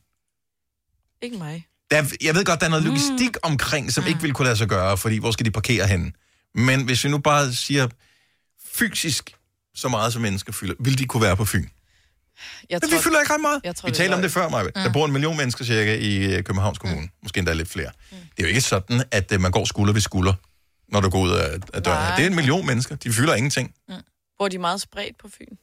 [1.22, 1.66] Ikke mig.
[1.90, 4.68] Der, jeg ved godt, der er noget logistik omkring, som ikke vil kunne lade sig
[4.68, 6.12] gøre, fordi hvor skal de parkere henne?
[6.55, 7.88] Men hvis vi nu bare siger
[8.75, 9.35] fysisk
[9.77, 11.67] så meget som mennesker fylder, vil de kunne være på Fyn?
[12.71, 13.61] Jeg Men vi fylder ikke ret meget.
[13.65, 14.69] Jeg tror, vi er talte om det før, Maja.
[14.75, 17.01] Der bor en million mennesker cirka i øh, Københavns Kommune.
[17.03, 17.09] Mm.
[17.23, 17.91] Måske endda lidt flere.
[18.11, 18.17] Mm.
[18.17, 20.33] Det er jo ikke sådan, at øh, man går skulder ved skulder,
[20.89, 21.99] når du går ud af, af døren.
[21.99, 22.17] Nej.
[22.17, 22.97] Det er en million mennesker.
[22.97, 23.75] De fylder ingenting.
[24.39, 25.57] Bor de meget spredt på Fyn?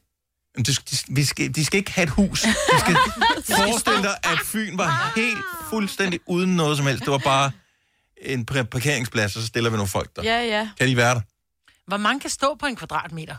[0.56, 2.42] Men De, de, vi skal, de skal ikke have et hus.
[2.42, 2.96] De skal
[3.58, 5.38] forestille dig, at Fyn var helt
[5.70, 7.04] fuldstændig uden noget som helst.
[7.04, 7.50] Det var bare
[8.22, 10.22] en par- parkeringsplads, og så stiller vi nogle folk der.
[10.22, 10.68] Ja, ja.
[10.78, 11.20] Kan de være der?
[11.86, 13.36] Hvor mange kan stå på en kvadratmeter?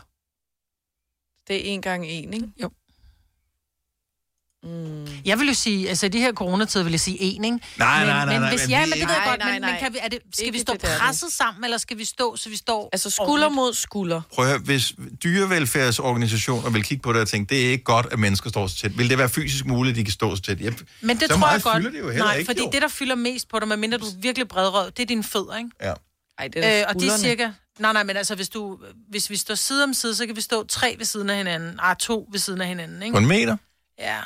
[1.48, 2.48] Det er en gang en, ikke?
[2.62, 2.70] Jo.
[4.62, 5.06] Mm.
[5.24, 7.58] Jeg vil jo sige, altså i de her coronatider vil jeg sige en, ikke?
[7.78, 9.38] Nej, men, nej, nej, Men nej, hvis, men ja, men det ved jeg Nej, godt,
[9.40, 9.78] nej, men, men nej.
[9.78, 10.98] kan vi, er det, skal Ikke vi stå det der, det.
[10.98, 14.20] presset sammen, eller skal vi stå, så vi står Altså skulder mod skulder.
[14.34, 14.92] Prøv at høre, hvis
[15.24, 18.76] dyrevelfærdsorganisationer vil kigge på det og tænke, det er ikke godt, at mennesker står så
[18.76, 18.98] tæt.
[18.98, 20.60] Vil det være fysisk muligt, at de kan stå så tæt?
[20.60, 21.76] Jeg, Men det så tror meget jeg godt.
[21.76, 22.70] fylder det jo heller Nej, ikke, fordi jo.
[22.72, 25.56] det, der fylder mest på dig, medmindre du er virkelig bredrød, det er dine fødder,
[25.56, 25.70] ikke?
[25.82, 25.92] Ja.
[26.38, 27.50] Ej, det er Øh, og de er cirka...
[27.78, 30.40] Nej, nej, men altså, hvis, du, hvis vi står side om side, så kan vi
[30.40, 31.78] stå tre ved siden af hinanden.
[31.82, 33.12] Ah, to ved siden af hinanden, ikke?
[33.12, 33.56] På en meter?
[33.98, 34.18] Ja.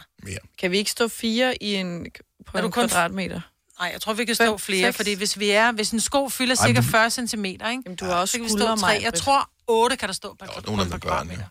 [0.59, 2.07] Kan vi ikke stå fire i en,
[2.47, 3.41] på Er du en kun- kvadratmeter?
[3.81, 4.97] Nej, jeg tror, vi kan stå flere, seks.
[4.97, 5.73] fordi hvis vi er...
[5.73, 7.59] Hvis en sko fylder Ej, cirka men- 40 cm, ikke?
[7.65, 9.01] Jamen, du har også så kan vi stå tre.
[9.03, 11.03] Jeg tror, 8 kan der stå per, Der er på nogen, en der det.
[11.03, 11.45] kvadratmeter.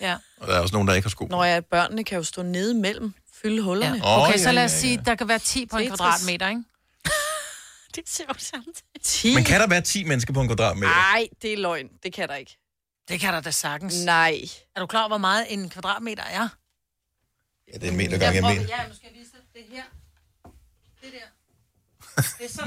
[0.00, 0.16] Ja.
[0.40, 1.26] Og der er også nogen, der ikke har sko.
[1.30, 4.00] Når jeg børnene kan jo stå nede imellem, fylde hullerne.
[4.04, 6.48] Åh, Okay, ja, så lad os ja, sige, der kan være 10 på en kvadratmeter,
[6.48, 6.62] ikke?
[7.94, 9.00] Det ser jo samtidig.
[9.02, 9.34] 10?
[9.34, 10.92] Men kan der være 10 mennesker på en kvadratmeter?
[10.92, 11.88] Nej, det er løgn.
[12.02, 12.58] Det kan der ikke.
[13.08, 14.04] Det kan der da sagtens.
[14.04, 14.40] Nej.
[14.76, 16.48] Er du klar over, hvor meget en kvadratmeter er?
[17.72, 18.76] Ja, det er en meter gange en meter.
[18.76, 19.40] Ja, nu skal jeg vise dig.
[19.54, 19.82] Det her.
[21.02, 21.26] Det der.
[22.38, 22.66] Det er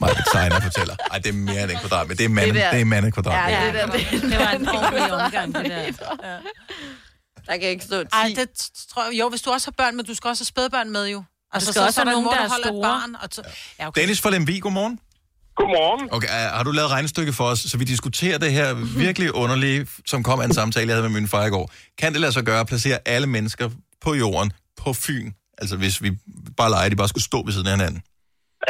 [0.00, 0.96] mig tegner og fortæller.
[1.10, 2.16] Ej, det er mere end en kvadratmeter.
[2.16, 3.58] Det er mande, Det det, der- det er mande kvadratmeter.
[3.60, 5.64] Ja, det, der, det, Det var en ordentlig omgang, det
[5.98, 6.30] der.
[6.32, 6.38] Ja.
[7.46, 8.08] Der kan ikke stå 10.
[8.12, 9.20] Ej, det tror jeg...
[9.20, 11.24] Jo, hvis du også har børn, men du skal også have spædbørn med jo.
[11.54, 12.82] Altså, skal også er have en nogen, mor, der er store.
[12.82, 14.00] Barn, og t- ja, okay.
[14.00, 14.98] Dennis fra Lemvig, godmorgen.
[15.60, 16.08] Godmorgen.
[16.16, 18.68] Okay, har du lavet regnstykke for os, så vi diskuterer det her
[19.06, 19.80] virkelig underlige,
[20.12, 21.66] som kom af en samtale, jeg havde med min far i går.
[22.00, 23.66] Kan det lade sig gøre at placere alle mennesker
[24.04, 24.52] på jorden
[24.82, 25.28] på Fyn?
[25.60, 26.10] Altså hvis vi
[26.60, 28.00] bare leger, at de bare skulle stå ved siden af hinanden.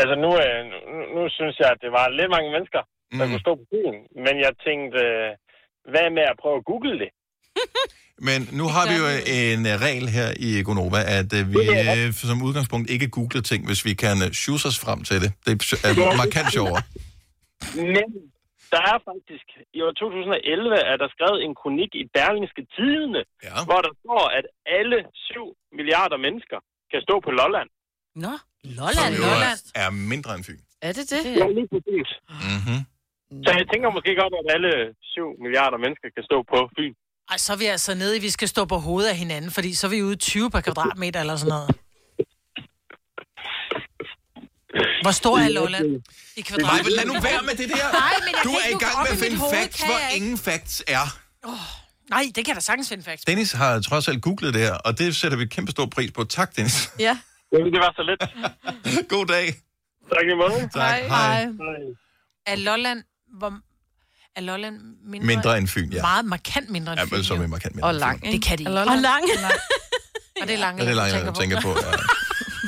[0.00, 0.58] Altså nu, øh,
[0.92, 2.82] nu, nu synes jeg, at det var lidt mange mennesker,
[3.18, 3.30] der Mm.
[3.30, 3.96] kunne stå på byen.
[4.24, 5.28] Men jeg tænkte, øh,
[5.92, 7.10] hvad med at prøve at google det?
[8.28, 9.06] Men nu har vi jo
[9.40, 13.60] en uh, regel her i Gonova, at uh, vi uh, som udgangspunkt ikke googler ting,
[13.68, 15.30] hvis vi kan shoes os frem til det.
[15.46, 15.52] Det
[15.84, 16.82] er markant sjovere.
[17.92, 18.06] Men
[18.72, 19.46] der er faktisk,
[19.76, 23.56] i år 2011 er der skrevet en kronik i Berlingske Tidene, ja.
[23.68, 24.46] hvor der står, at
[24.78, 26.58] alle 7 milliarder mennesker
[26.92, 27.68] kan stå på Lolland.
[28.24, 28.34] Nå,
[28.98, 29.54] Som jo er,
[29.84, 30.62] er mindre end Fyn.
[30.88, 31.22] Er det det?
[31.40, 32.08] Ja, lige præcis.
[32.54, 32.80] Mm-hmm.
[33.44, 36.94] Så jeg tænker måske godt, at alle 7 milliarder mennesker kan stå på Fyn.
[37.30, 39.50] Ej, så er vi altså nede i, at vi skal stå på hovedet af hinanden,
[39.50, 41.70] fordi så er vi ude i 20 per kvadratmeter eller sådan noget.
[45.02, 46.02] Hvor stor er Lolland
[46.36, 46.82] i kvadratmeter?
[46.82, 47.92] Nej, lad nu være med det der.
[47.92, 50.82] Nej, men jeg du er ikke i gang med at finde facts, hvor ingen facts
[50.88, 51.18] er.
[52.10, 53.24] Nej, det kan jeg da sagtens finde facts.
[53.24, 56.24] Dennis har trods alt googlet det her, og det sætter vi kæmpe stor pris på.
[56.24, 56.90] Tak, Dennis.
[56.98, 57.18] Ja.
[57.52, 58.22] Det var så lidt.
[59.12, 59.46] God dag.
[60.14, 60.68] Tak i måde.
[60.74, 61.00] Tak.
[61.02, 61.46] Hej.
[62.46, 63.02] Er Lolland,
[63.38, 63.58] hvor,
[64.36, 64.76] er Lolland
[65.06, 66.02] mindre, Mindre end Fyn, ja.
[66.02, 67.10] Meget markant mindre end Ja, Fyn.
[67.14, 68.22] men som er markant mindre Og lang.
[68.22, 68.70] Det kan de ikke.
[68.70, 69.24] Og lang.
[70.42, 71.76] Og det er lange, Ja, det er langt, jeg tænker på.
[71.82, 71.96] Ja.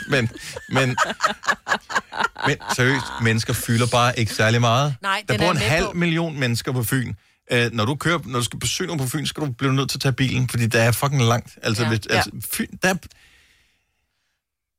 [0.08, 0.30] Men,
[0.68, 0.96] men,
[2.46, 4.94] men seriøst, mennesker fylder bare ikke særlig meget.
[5.02, 5.92] Nej, Der bor en halv på.
[5.92, 7.12] million mennesker på Fyn.
[7.54, 9.90] Uh, når du kører, når du skal besøge nogen på Fyn, skal du blive nødt
[9.90, 11.58] til at tage bilen, fordi der er fucking langt.
[11.62, 11.88] Altså, Ja.
[11.90, 11.96] ja.
[11.96, 12.94] hvis, altså Fyn, der,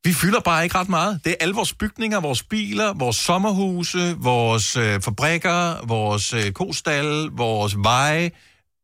[0.06, 1.22] vi fylder bare ikke ret meget.
[1.24, 7.32] Det er alle vores bygninger, vores biler, vores sommerhuse, vores øh, fabrikker, vores øh, kostalle,
[7.32, 8.32] vores veje.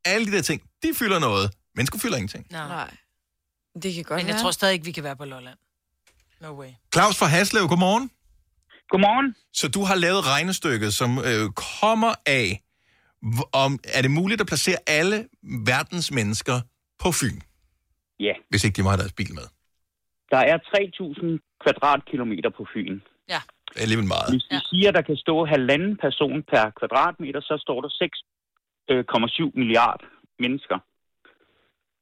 [0.05, 1.51] Alle de der ting, de fylder noget.
[1.76, 2.45] Mennesker fylder ingenting.
[2.51, 2.89] Nej.
[3.84, 4.41] Det kan godt Men jeg være.
[4.43, 5.57] tror stadig ikke, vi kan være på Lolland.
[6.41, 6.69] No way.
[6.93, 8.11] Claus fra Haslev, godmorgen.
[8.89, 9.36] Godmorgen.
[9.53, 12.61] Så du har lavet regnestykket, som øh, kommer af,
[13.53, 15.28] om er det muligt at placere alle
[15.65, 16.61] verdens mennesker
[16.99, 17.39] på Fyn?
[18.19, 18.34] Ja.
[18.49, 19.43] Hvis ikke de have deres bil med.
[20.32, 22.95] Der er 3.000 kvadratkilometer på Fyn.
[23.29, 23.41] Ja.
[23.69, 24.29] Det er alligevel meget.
[24.34, 29.59] Hvis vi siger, at der kan stå halvanden person per kvadratmeter, så står der 6,7
[29.59, 30.01] milliard
[30.39, 30.77] mennesker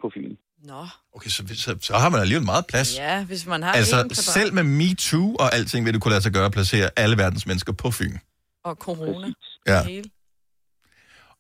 [0.02, 0.36] på Fyn.
[0.64, 0.82] Nå.
[1.16, 2.98] Okay, så, så, så har man alligevel meget plads.
[2.98, 6.34] Ja, hvis man har altså, selv med MeToo og alting, vil du kunne lade sig
[6.34, 8.18] gøre at placere alle verdens mennesker på Fyn.
[8.64, 9.28] Og corona.
[9.68, 9.84] Ja.
[9.84, 10.10] Hele.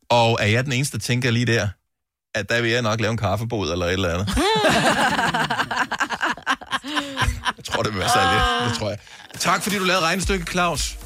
[0.09, 1.67] Og er jeg den eneste, der tænker lige der,
[2.35, 4.27] at der vil jeg nok lave en kaffebod eller et eller andet?
[7.57, 8.69] jeg tror, det vil være særligt.
[8.69, 8.97] Det tror jeg.
[9.39, 10.97] Tak, fordi du lavede regnestykket, Claus.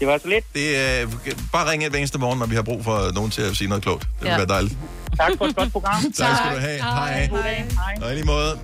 [0.00, 0.44] Det var så lidt.
[0.54, 1.06] Det er,
[1.52, 3.82] bare ringe hver eneste morgen, når vi har brug for nogen til at sige noget
[3.82, 4.02] klogt.
[4.02, 4.36] Det vil Ja.
[4.36, 4.76] være dejligt.
[5.16, 6.02] Tak for et godt program.
[6.18, 6.80] Tak skal du have.
[6.82, 7.26] Hej.
[7.26, 7.68] Hej.
[8.02, 8.58] Og i lige måde.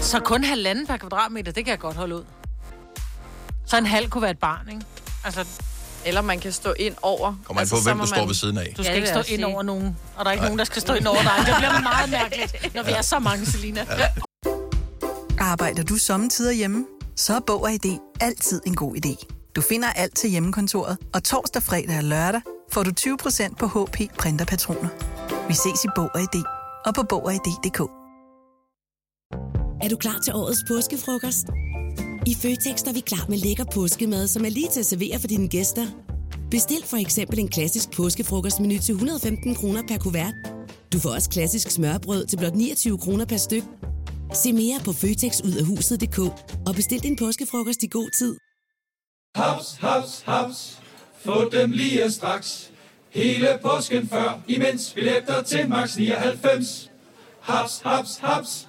[0.00, 2.24] Så kun halvanden per kvadratmeter, det kan jeg godt holde ud.
[3.66, 4.80] Så en halv kunne være et barn, ikke?
[5.24, 5.44] Altså,
[6.04, 7.34] Eller man kan stå ind over.
[7.44, 8.74] Kommer an på, hvem du står ved siden af.
[8.76, 9.46] Du skal Ja, ja, ikke stå jeg ind sige.
[9.46, 10.48] over nogen, og der er ikke Nej.
[10.48, 11.32] nogen, der skal stå ind over dig.
[11.46, 13.86] Det bliver meget mærkeligt, når vi er så mange, Selina.
[15.40, 16.86] Arbejder du sommetider hjemme?
[17.16, 19.26] Så er Bog og ID altid en god idé.
[19.56, 22.40] Du finder alt til hjemmekontoret, og torsdag, fredag og lørdag
[22.72, 24.88] får du 20% på HP printerpatroner.
[25.48, 26.42] Vi ses i Bog og ID
[26.86, 27.80] og på Bog og ID.dk.
[29.84, 31.46] Er du klar til årets påskefrokost?
[32.26, 35.26] I Føtex er vi klar med lækker påskemad, som er lige til at servere for
[35.26, 35.86] dine gæster.
[36.50, 40.34] Bestil for eksempel en klassisk påskefrokostmenu til 115 kroner per kuvert.
[40.92, 43.62] Du får også klassisk smørbrød til blot 29 kroner per styk.
[44.34, 46.18] Se mere på føtexudafhuset.dk
[46.66, 48.36] og bestil din påskefrokost i god tid.
[49.34, 50.78] Haps, haps, haps.
[51.24, 52.70] Få dem lige straks.
[53.10, 56.90] Hele påsken før, imens billetter til max 99.
[57.40, 58.68] Haps, haps, haps.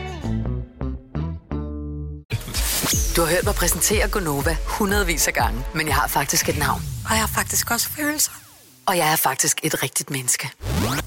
[3.21, 6.81] Du har hørt mig præsentere Gonova hundredvis af gange, men jeg har faktisk et navn.
[7.05, 8.31] Og jeg har faktisk også følelser.
[8.85, 10.51] Og jeg er faktisk et rigtigt menneske.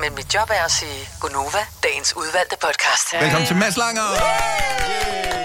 [0.01, 3.23] Men mit job er at sige Gonova, dagens udvalgte podcast.
[3.25, 4.03] Velkommen til Mads Langer.
[4.03, 4.15] Yay.
[4.15, 5.44] Godmorgen,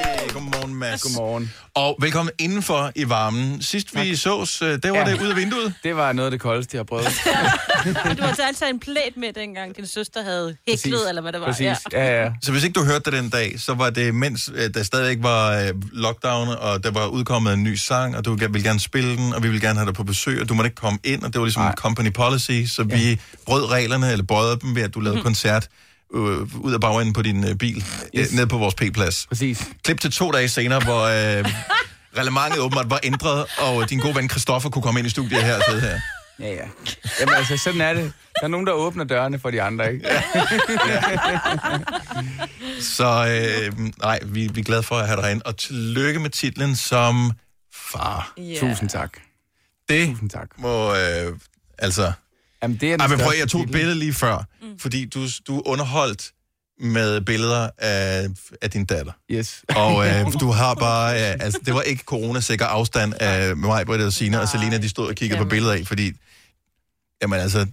[0.80, 1.02] Mads.
[1.02, 1.54] Godmorgen.
[1.76, 3.62] Og velkommen indenfor i varmen.
[3.62, 5.06] Sidst vi sås, øh, der var Ja.
[5.06, 5.74] det ud af vinduet.
[5.84, 7.06] Det var noget af det koldeste, jeg har prøvet.
[8.18, 11.48] Du har altså en plæt med, dengang din søster havde hæklet, eller hvad det var.
[11.48, 11.78] Præcis.
[11.94, 12.32] Ja, ja.
[12.42, 15.18] Så hvis ikke du hørte det den dag, så var det mens øh, der stadigvæk
[15.24, 19.18] var øh, lockdown, og der var udkommet en ny sang, og du ville gerne spille
[19.18, 21.24] den, og vi ville gerne have dig på besøg, og du måtte ikke komme ind,
[21.24, 24.84] og det var ligesom en company policy, så vi brød reglerne, eller bøjede dem ved,
[24.84, 25.68] at du lavede koncert
[26.14, 27.86] øh, ud af bagenden på din øh, bil,
[28.16, 28.34] yes.
[28.34, 29.26] ned på vores P-plads.
[29.28, 29.68] Præcis.
[29.84, 31.46] Klip til to dage senere, hvor øh,
[32.18, 35.56] reglementet åbenbart var ændret, og din gode ven Christoffer kunne komme ind i studiet her
[35.56, 36.00] og sidde her.
[36.40, 36.68] Ja, ja.
[37.20, 38.14] Jamen altså, sådan er det.
[38.40, 40.10] Der er nogen, der åbner dørene for de andre, ikke?
[42.98, 45.44] Så øh, nej, vi, vi er glade for at have dig herinde.
[45.46, 47.32] Og tillykke med titlen som
[47.74, 48.34] far.
[48.40, 48.60] Yeah.
[48.60, 49.18] Tusind tak.
[49.90, 50.48] Det Tusind tak.
[50.58, 51.38] må, øh,
[51.78, 52.12] altså...
[52.64, 54.80] Jamen, det er Ej, men prøv, jeg tog et billede lige før, mm.
[54.80, 56.32] fordi du, du underholdt
[56.80, 58.28] med billeder af,
[58.62, 59.12] af din datter.
[59.32, 59.64] Yes.
[59.76, 64.06] Og øh, du har bare, øh, altså det var ikke coronasikker afstand af mig, Britta
[64.06, 66.12] og Signe og Selina, de stod og kiggede på billeder af, fordi,
[67.22, 67.68] jamen altså,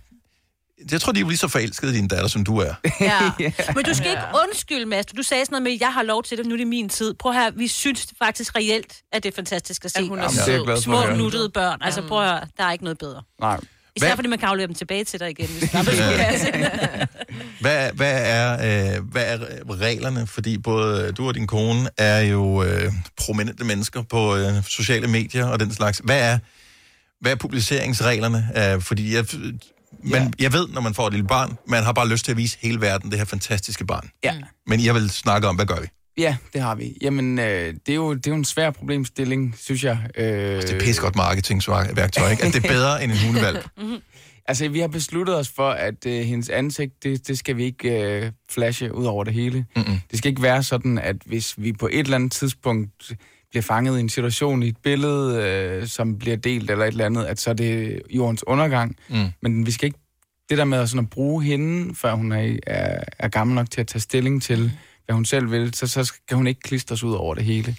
[0.91, 2.75] jeg tror, de er lige så forelskede i din datter, som du er.
[3.01, 3.33] Ja.
[3.75, 5.07] Men du skal ikke undskylde, Mads.
[5.07, 6.89] Du sagde sådan noget med, at jeg har lov til det, nu er det min
[6.89, 7.15] tid.
[7.15, 10.09] Prøv her, vi synes faktisk reelt, at det er fantastisk at se.
[10.09, 11.79] hun er Jamen, er at Små, nuttede børn.
[11.83, 13.23] Altså prøv at høre, der er ikke noget bedre.
[13.41, 13.61] Nej.
[13.97, 15.47] Især Hvad- fordi man kan aflevere dem tilbage til dig igen.
[15.47, 15.71] Hvis
[16.19, 16.47] passe.
[17.61, 19.39] Hvad, hvad, er, øh, hvad er
[19.71, 20.27] reglerne?
[20.27, 25.47] Fordi både du og din kone er jo øh, prominente mennesker på øh, sociale medier
[25.47, 26.01] og den slags.
[26.05, 26.39] Hvad er,
[27.21, 28.49] hvad er publiceringsreglerne?
[28.75, 29.25] Øh, fordi jeg,
[30.03, 32.37] man, jeg ved, når man får et lille barn, man har bare lyst til at
[32.39, 34.11] vise hele verden det her fantastiske barn.
[34.25, 34.35] Ja.
[34.67, 35.87] Men jeg vil snakke om, hvad gør vi?
[36.19, 36.99] Ja, det har vi.
[37.03, 39.99] Jamen, øh, det, er jo, det er jo en svær problemstilling, synes jeg.
[40.17, 42.45] Øh, Det er pis godt marketingsværktøj, ikke?
[42.45, 43.65] At det er bedre end en hundevalg.
[44.49, 48.03] Altså, vi har besluttet os for, at øh, hendes ansigt, det, det skal vi ikke
[48.03, 49.65] øh, flashe ud over det hele.
[49.77, 49.99] Mm-mm.
[50.11, 53.13] Det skal ikke være sådan, at hvis vi på et eller andet tidspunkt
[53.51, 57.07] bliver fanget i en situation i et billede, øh, som bliver delt eller et eller
[57.07, 58.97] andet, at så er det jordens undergang.
[59.09, 59.27] Mm.
[59.43, 59.99] Men vi skal ikke...
[60.49, 63.71] Det der med at, sådan at bruge hende, før hun er, er, er gammel nok
[63.71, 64.73] til at tage stilling til,
[65.07, 67.77] hvad hun selv vil, så, så skal hun ikke klistres ud over det hele.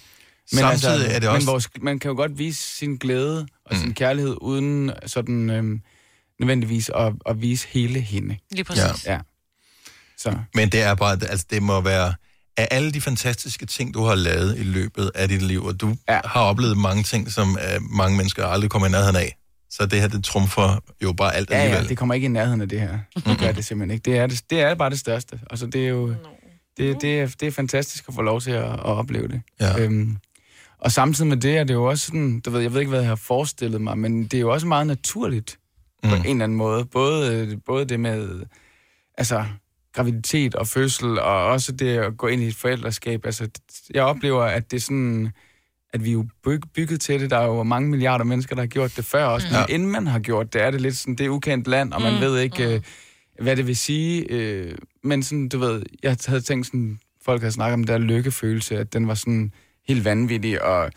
[0.54, 3.94] Samtidig er det også- Men vores, man kan jo godt vise sin glæde og sin
[3.94, 5.80] kærlighed, uden sådan øhm,
[6.40, 8.36] nødvendigvis at, at vise hele hende.
[8.50, 9.06] Lige præcis.
[9.06, 9.18] Ja.
[10.18, 10.34] Så.
[10.54, 12.14] Men det er bare, altså det må være,
[12.56, 15.96] af alle de fantastiske ting, du har lavet i løbet af dit liv, og du
[16.08, 16.20] ja.
[16.24, 19.36] har oplevet mange ting, som uh, mange mennesker aldrig kommer i nærheden af.
[19.70, 21.82] Så det her, det trumfer jo bare alt Ja, alligevel.
[21.82, 22.98] ja, det kommer ikke i nærheden af det her.
[23.26, 24.10] Det gør det simpelthen ikke.
[24.10, 25.40] Det er, det, det er bare det største.
[25.50, 26.14] Altså, det er jo...
[26.78, 29.42] Det, det, er, det er fantastisk at få lov til at, at opleve det.
[29.60, 29.80] Ja.
[29.84, 30.16] Øhm,
[30.78, 33.00] og samtidig med det er det jo også sådan, du ved, jeg ved ikke, hvad
[33.00, 35.58] jeg har forestillet mig, men det er jo også meget naturligt
[36.04, 36.10] mm.
[36.10, 36.84] på en eller anden måde.
[36.84, 38.42] Både, både det med,
[39.18, 39.44] altså,
[39.94, 43.26] graviditet og fødsel, og også det at gå ind i et forældreskab.
[43.26, 43.48] Altså,
[43.94, 45.30] jeg oplever, at det er sådan,
[45.92, 47.30] at vi er jo byg, bygget til det.
[47.30, 49.46] Der er jo mange milliarder mennesker, der har gjort det før også.
[49.50, 49.54] Mm.
[49.54, 52.02] Men inden man har gjort det, er det lidt sådan, det er ukendt land, og
[52.02, 52.80] man Mm, ved ikke, øh,
[53.40, 54.26] hvad det vil sige.
[54.30, 57.98] Øh, men sådan, du ved, jeg havde tænkt sådan, folk havde snakket om den der
[57.98, 59.52] lykkefølelse, at den var sådan
[59.88, 60.90] helt vanvittig, og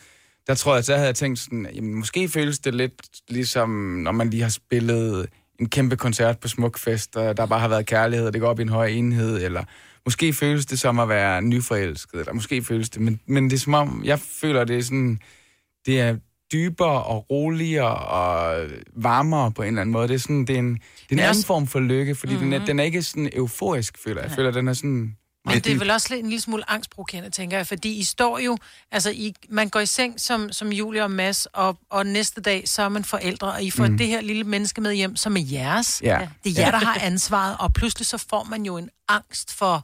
[0.47, 3.69] der tror jeg, så havde jeg tænkt sådan, jamen måske føles det lidt ligesom,
[4.03, 5.29] når man lige har spillet
[5.59, 8.59] en kæmpe koncert på Smukfest, og der bare har været kærlighed, og det går op
[8.59, 9.63] i en høj enhed, eller
[10.05, 13.59] måske føles det som at være nyforelsket, eller måske føles det, men, men det er
[13.59, 15.19] som om, jeg føler, det er sådan,
[15.85, 16.17] det er
[16.52, 20.08] dybere og roligere og varmere på en eller anden måde.
[20.08, 22.34] Det er sådan, det er en, det er en anden også- form for lykke, fordi
[22.34, 22.52] mm-hmm.
[22.52, 24.30] den, er, den er ikke sådan euforisk, føler jeg.
[24.30, 25.16] Jeg føler, den er sådan...
[25.45, 28.39] Men det er vel også lidt en lille smule angstprovokerende, tænker jeg, fordi I står
[28.39, 28.58] jo,
[28.91, 32.64] altså I, man går i seng som, som Julia og Mads, og, og næste dag,
[32.70, 33.97] så er man forældre, og I får Mm.
[33.97, 36.02] det her lille menneske med hjem, som er jeres.
[36.04, 36.28] Ja.
[36.43, 39.84] Det er jer, der har ansvaret, og pludselig så får man jo en angst for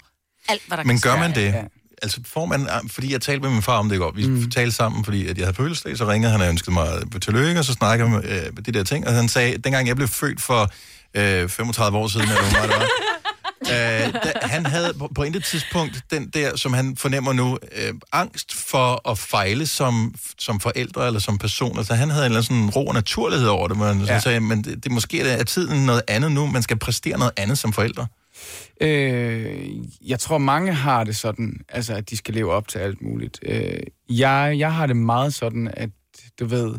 [0.49, 1.67] alt, hvad der Men kan gør man det?
[2.01, 4.51] Altså får man, fordi jeg talte med min far om det i går, vi mm.
[4.51, 6.87] talte sammen, fordi at jeg havde fødselsdag, så ringede han og ønskede mig
[7.21, 10.07] tillykke, og så snakkede vi øh, de der ting, og han sagde, dengang jeg blev
[10.07, 10.71] født for
[11.13, 12.87] øh, 35 år siden, eller hvor meget det var,
[14.05, 17.93] øh, da, han havde på, på intet tidspunkt den der, som han fornemmer nu, øh,
[18.11, 21.77] angst for at fejle som, som forældre eller som person.
[21.77, 24.01] Altså han havde en eller anden sådan ro og naturlighed over det, men.
[24.01, 24.17] Ja.
[24.19, 27.33] så sagde, men det, det måske er tiden noget andet nu, man skal præstere noget
[27.37, 28.07] andet som forældre.
[28.81, 29.69] Øh,
[30.09, 33.39] jeg tror, mange har det sådan, altså, at de skal leve op til alt muligt.
[33.45, 33.79] Øh,
[34.09, 35.89] jeg, jeg har det meget sådan, at
[36.39, 36.75] du ved...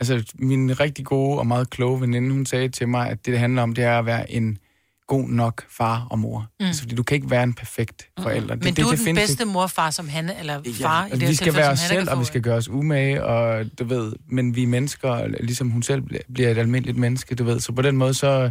[0.00, 3.38] Altså, min rigtig gode og meget kloge veninde, hun sagde til mig, at det, det
[3.38, 4.58] handler om, det er at være en
[5.06, 6.46] god nok far og mor.
[6.60, 6.66] Mm.
[6.66, 8.56] Altså, fordi du kan ikke være en perfekt forælder.
[8.56, 11.22] Men du er den bedste mor og far som han, eller far i Ja, det
[11.22, 14.12] her vi skal være os selv, og vi skal gøre os umage, og du ved,
[14.28, 16.02] men vi er mennesker, ligesom hun selv
[16.34, 17.60] bliver et almindeligt menneske, du ved.
[17.60, 18.50] Så på den måde, så,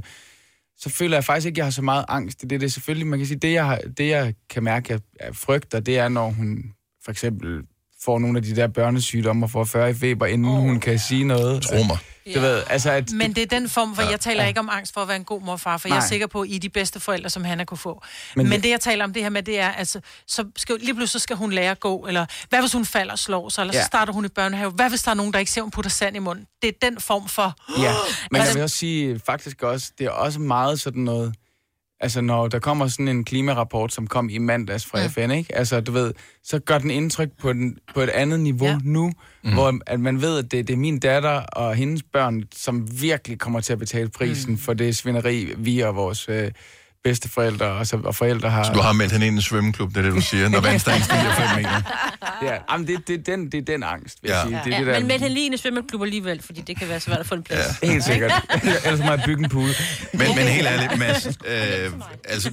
[0.84, 2.62] så føler jeg faktisk ikke, at jeg har så meget angst Det det.
[2.62, 5.80] Det er selvfølgelig, man kan sige, det jeg, har, det jeg kan mærke, jeg frygter,
[5.80, 6.74] det er, når hun
[7.04, 7.64] for eksempel
[8.06, 11.00] får nogle af de der børnesygdomme og får 40 i feber, inden oh, hun kan
[11.00, 11.62] sige noget.
[11.64, 11.98] Tro mig.
[12.36, 13.12] Du ved, altså at...
[13.12, 14.10] Men det er den form, for Ja.
[14.10, 14.48] jeg taler Ja.
[14.48, 16.08] ikke om angst for at være en god mor og far, for jeg er Nej.
[16.08, 18.04] sikker på, at I er de bedste forældre, som han kunne få.
[18.36, 20.94] Men Men, det- jeg taler om det her med, det er, altså, så skal, lige
[20.94, 23.62] pludselig så skal hun lære at gå, eller hvad hvis hun falder og slår sig,
[23.62, 23.78] eller ja.
[23.78, 23.84] Ja.
[23.84, 24.72] så starter hun i børnehave.
[24.72, 26.46] Hvad hvis der er nogen, der ikke ser, hun putter sand i munden?
[26.62, 27.56] Det er den form for...
[27.78, 27.88] Ja, men
[28.32, 31.36] jeg Altså- vil også sige, faktisk også, det er også meget sådan noget,
[32.04, 35.08] altså når der kommer sådan en klimarapport, som kom i mandags fra Ja.
[35.08, 35.56] FN, ikke?
[35.56, 38.78] Altså du ved, så gør den indtryk på, den, på et andet niveau ja.
[38.84, 39.12] nu,
[39.44, 39.54] mm.
[39.54, 43.40] hvor at man ved, at det, det er min datter og hendes børn, som virkelig
[43.40, 44.58] kommer til at betale prisen mm.
[44.58, 46.52] for det svineri, vi og vores øh,
[47.04, 48.64] bedsteforældre og, så, og forældre har...
[48.64, 50.60] Så du har meldt hende ind i en svømmeklub, det er det, du siger, når
[50.70, 51.82] vandstanden stiger 5 meter.
[52.44, 54.38] Ja, jamen, det, det, det, den, det er den angst, vil Ja.
[54.38, 54.62] jeg sige.
[54.66, 55.00] Det er Ja, det der...
[55.00, 57.36] men med hende lige i en svømmeklub alligevel, fordi det kan være svært at få
[57.36, 57.78] en plads.
[57.84, 57.88] Ja.
[57.88, 58.32] Helt sikkert.
[58.86, 59.70] Ellers må jeg bygge en pool.
[60.14, 61.92] Men, men helt ærligt, Mads, øh,
[62.26, 62.52] altså,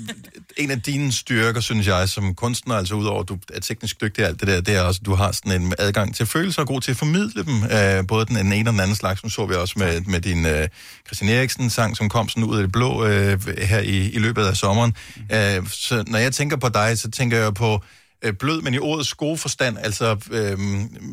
[0.57, 4.25] en af dine styrker, synes jeg, som kunstner, altså udover at du er teknisk dygtig
[4.25, 6.63] og alt det der, det er også, at du har sådan en adgang til følelser
[6.63, 7.65] og god til at formidle dem.
[7.65, 10.47] Øh, både den, ene og den anden slags, som så vi også med, med din
[10.47, 10.69] øh,
[11.07, 14.57] Christian Eriksen-sang, som kom sådan ud af det blå øh, her i, i løbet af
[14.57, 14.95] sommeren.
[15.33, 17.83] Øh, så når jeg tænker på dig, så tænker jeg på
[18.25, 19.79] øh, blød, men i ordets gode forstand.
[19.79, 20.59] Altså, øh,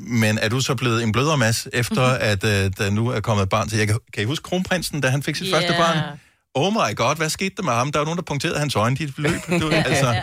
[0.07, 3.43] men er du så blevet en blødere Mads, efter at øh, der nu er kommet
[3.43, 3.78] et barn til?
[3.78, 5.55] Jeg kan, kan I huske kronprinsen, da han fik sit Ja.
[5.55, 6.17] første barn?
[6.53, 7.91] Oh my god, hvad skete der med ham?
[7.91, 9.61] Der var nogen, der punkterede hans øjne, de løb.
[9.61, 10.21] Du, altså,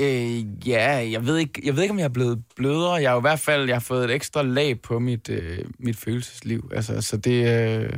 [0.00, 2.94] Øh, ja, jeg ved, ikke, jeg ved ikke, om jeg er blevet blødere.
[2.94, 5.58] Jeg har jo i hvert fald jeg har fået et ekstra lag på mit, øh,
[5.78, 6.70] mit følelsesliv.
[6.74, 7.48] Altså, så det...
[7.48, 7.92] Øh,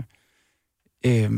[1.07, 1.31] øh,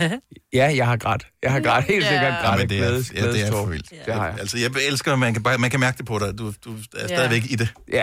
[0.58, 1.26] ja, jeg har grædt.
[1.42, 1.84] Jeg har grædt.
[1.84, 2.58] Helt sikkert Ja, grædt.
[2.60, 3.90] men det er, Glædes- ja, det er for vildt.
[4.06, 4.36] Det har jeg.
[4.40, 6.38] Altså, jeg elsker, at man kan, bare, man kan mærke det på dig.
[6.38, 7.68] Du, du er stadigvæk i det.
[7.92, 8.02] Ja, Ja,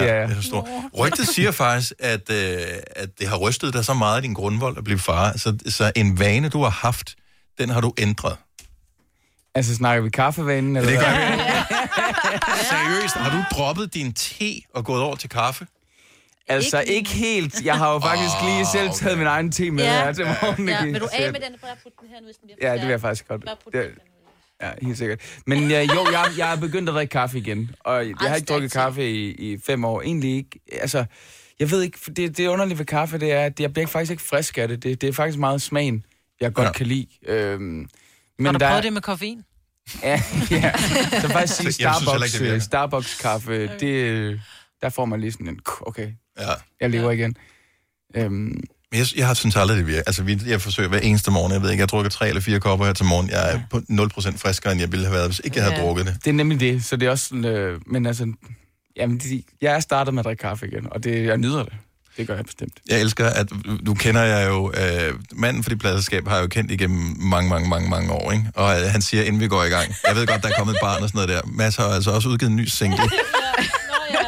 [0.00, 0.28] det er jeg.
[0.28, 0.68] det er så stort.
[0.98, 2.58] Rygtet siger faktisk, at, øh,
[2.96, 5.36] at det har rystet dig så meget i din grundvold at blive far.
[5.38, 7.14] Så, så en vane, du har haft,
[7.58, 8.36] den har du ændret.
[9.54, 10.76] Altså, snakker vi kaffevanen?
[10.76, 11.42] Eller Det gør vi.
[12.70, 15.66] Seriøst, har du droppet din te og gået over til kaffe?
[16.50, 17.64] Altså, ikke helt.
[17.64, 20.68] Jeg har jo faktisk Åh, lige selv taget min egen te med her til morgen.
[20.68, 21.56] Ja, vil du af med den?
[21.62, 23.44] Bare putte den her nu, hvis den bliver Ja, det vil jeg faktisk godt.
[23.44, 23.90] Bare putte
[24.62, 25.20] ja, helt sikkert.
[25.46, 27.70] Men ja, jo, jeg, jeg er begyndt at drikke kaffe igen.
[27.80, 30.02] Og jeg har ikke drukket kaffe i, i fem år.
[30.02, 30.60] Egentlig ikke.
[30.72, 31.04] Altså,
[31.60, 34.10] jeg ved ikke, for det, det underlige ved kaffe, det er, at jeg bliver faktisk
[34.10, 34.82] ikke frisk af det.
[34.82, 36.04] Det, det er faktisk meget smagen,
[36.40, 36.68] jeg godt Ja.
[36.68, 36.72] ja.
[36.72, 37.06] kan lide.
[37.26, 37.62] Øhm,
[38.38, 39.42] Men har du der, prøvet det med koffein?
[40.02, 40.72] Ja, ja.
[41.20, 44.40] Så faktisk sige, Starbucks, ikke, øh, Starbucks-kaffe, det,
[44.82, 46.08] der får man lige sådan en, okay,
[46.40, 46.52] Ja.
[46.80, 47.36] jeg lever igen.
[48.16, 48.60] Øhm,
[48.92, 50.02] jeg, jeg har synes aldrig, det virker.
[50.06, 51.52] Altså, vi, jeg forsøger hver eneste morgen.
[51.52, 53.30] Jeg ved ikke, jeg drukker tre eller fire kopper her til morgen.
[53.30, 53.76] Jeg er på
[54.30, 55.82] 0% friskere, end jeg ville have været, hvis ikke jeg havde Ja.
[55.86, 56.14] drukket det.
[56.24, 58.32] Det er nemlig det, så det er også sådan, øh, men altså,
[58.96, 61.72] jamen, de, jeg er startet med at drikke kaffe igen, og det, jeg nyder det.
[62.16, 62.72] Det gør jeg bestemt.
[62.88, 63.48] Jeg elsker, at
[63.86, 67.50] du kender jeg jo, øh, manden for de pladselskab har jeg jo kendt igennem mange,
[67.50, 68.44] mange, mange, mange år, ikke?
[68.54, 70.74] Og øh, han siger, inden vi går i gang, jeg ved godt, der er kommet
[70.74, 71.50] et barn og sådan noget der.
[71.52, 72.98] Mads har altså også udgivet en ny single.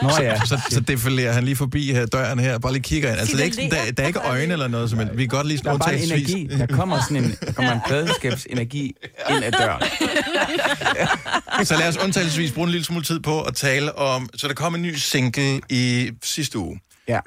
[0.02, 0.40] Nå ja.
[0.40, 3.18] Så, så, så defilerer han lige forbi her, døren her, bare lige kigger ind.
[3.20, 5.16] Altså, det er ikke, der, der er ikke øjne eller noget, helst.
[5.16, 6.48] vi kan godt lige Der er bare en energi.
[6.58, 8.94] Der kommer sådan en, der kommer en pladeskabsenergi
[9.30, 9.82] ind ad døren.
[11.66, 14.28] Så lad os undtagelsesvis bruge en lille smule tid på at tale om...
[14.36, 17.20] Så der kom en ny single i sidste uge, Ja.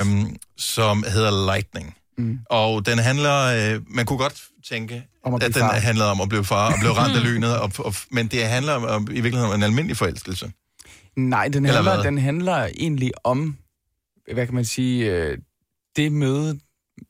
[0.00, 1.94] øhm, som hedder Lightning.
[2.18, 2.38] Mm.
[2.50, 3.34] Og den handler...
[3.74, 5.72] Øh, man kunne godt tænke, at den far.
[5.72, 7.56] handler om at blive far og blive ramt af lynet.
[7.58, 10.50] Og, og, men det handler om, om, i virkeligheden om en almindelig forelskelse.
[11.16, 13.56] Nej, den handler, den handler egentlig om,
[14.32, 15.38] hvad kan man sige, øh,
[15.96, 16.60] det møde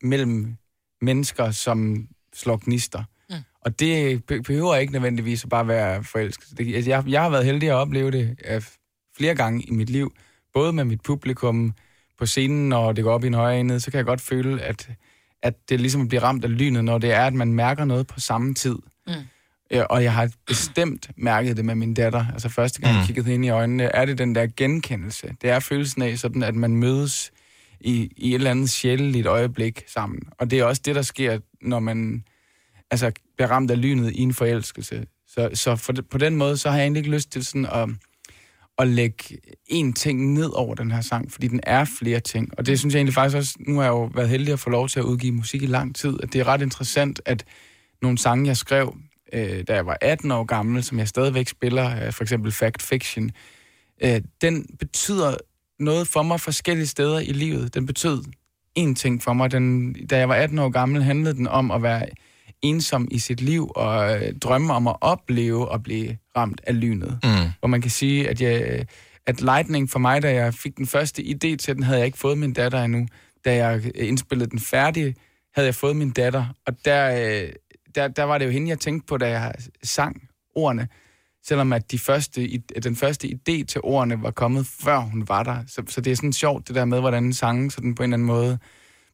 [0.03, 0.57] mellem
[1.01, 3.05] mennesker, som slår gnister.
[3.31, 3.37] Mm.
[3.61, 6.59] Og det be- behøver ikke nødvendigvis at bare være forelsket.
[6.59, 8.63] Det, altså, jeg, jeg har været heldig at opleve det øh,
[9.17, 10.15] flere gange i mit liv,
[10.55, 11.75] både med mit publikum
[12.19, 14.63] på scenen, når det går op i en højere enhed, så kan jeg godt føle,
[14.63, 14.91] at,
[15.43, 18.21] at det ligesom bliver ramt af lynet, når det er, at man mærker noget på
[18.21, 18.77] samme tid.
[19.07, 19.13] Mm.
[19.71, 22.27] Ja, og jeg har bestemt mærket det med min datter.
[22.33, 23.07] Altså første gang, jeg Mm.
[23.07, 25.35] kiggede hende i øjnene, er det den der genkendelse.
[25.43, 27.33] Det er følelsen af sådan, at man mødes
[27.81, 30.21] i, i et eller andet sjældent øjeblik sammen.
[30.39, 32.25] Og det er også det, der sker, når man
[32.91, 35.07] altså, bliver ramt af lynet i en forelskelse.
[35.29, 37.89] Så, så for, på den måde, så har jeg egentlig ikke lyst til sådan at,
[38.79, 39.39] at lægge
[39.73, 42.59] én ting ned over den her sang, fordi den er flere ting.
[42.59, 44.71] Og det synes jeg egentlig faktisk også, nu har jeg jo været heldig at få
[44.71, 47.45] lov til at udgive musik i lang tid, at det er ret interessant, at
[48.03, 48.97] nogle sange, jeg skrev,
[49.33, 52.83] øh, da jeg var 18 år gammel, som jeg stadigvæk spiller, øh, for eksempel Fact
[52.83, 53.31] Fiction,
[54.03, 55.37] øh, den betyder
[55.79, 57.75] noget for mig forskellige steder i livet.
[57.75, 58.23] Den betød
[58.79, 59.51] én ting for mig.
[59.51, 62.07] Den, da jeg var 18 år gammel, handlede den om at være
[62.63, 67.19] ensom i sit liv og øh, drømme om at opleve at blive ramt af lynet.
[67.25, 67.31] Mm.
[67.59, 68.87] Hvor man kan sige, at, jeg,
[69.27, 72.19] at Lightning for mig, da jeg fik den første idé til den, havde jeg ikke
[72.19, 73.07] fået min datter endnu.
[73.45, 75.15] Da jeg øh, indspillede den færdig,
[75.55, 76.47] havde jeg fået min datter.
[76.67, 77.49] Og der, øh,
[77.97, 80.23] der, der var det jo hende, jeg tænkte på, da jeg sang
[80.55, 80.89] ordene.
[81.47, 85.59] Selvom at de første, den første idé til ordene var kommet, før hun var der.
[85.69, 88.17] Så, så det er sådan sjovt, det der med, hvordan sangen sådan på en eller
[88.17, 88.59] anden måde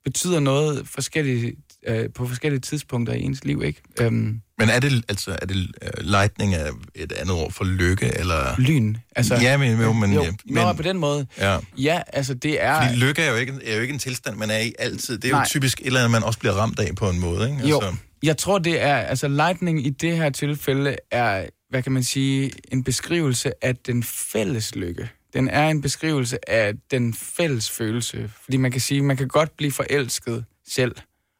[0.04, 1.56] betyder noget forskellige,
[1.86, 3.82] øh, på forskellige tidspunkter i ens liv, ikke?
[4.00, 8.10] Øhm, Men er det, altså, er det uh, lightning er et andet ord for lykke,
[8.18, 8.54] eller...
[8.58, 8.96] lyn.
[9.16, 11.26] Altså, ja, men, jo, men, jo, ja, Nå, men på den måde.
[11.38, 11.58] Ja.
[11.78, 12.82] Ja, altså det er...
[12.82, 15.18] Fordi lykke er jo, ikke, er jo ikke en tilstand, man er i altid.
[15.18, 15.46] Det er jo Nej.
[15.46, 17.68] typisk et eller andet, man også bliver ramt af på en måde, ikke?
[17.68, 18.96] Jo, Altså, jeg tror, det er...
[18.96, 24.02] Altså, lightning i det her tilfælde er, hvad kan man sige, en beskrivelse af den
[24.02, 25.08] fælles lykke.
[25.34, 28.30] Den er en beskrivelse af den fælles følelse.
[28.44, 30.94] Fordi man kan sige, man kan godt blive forelsket selv,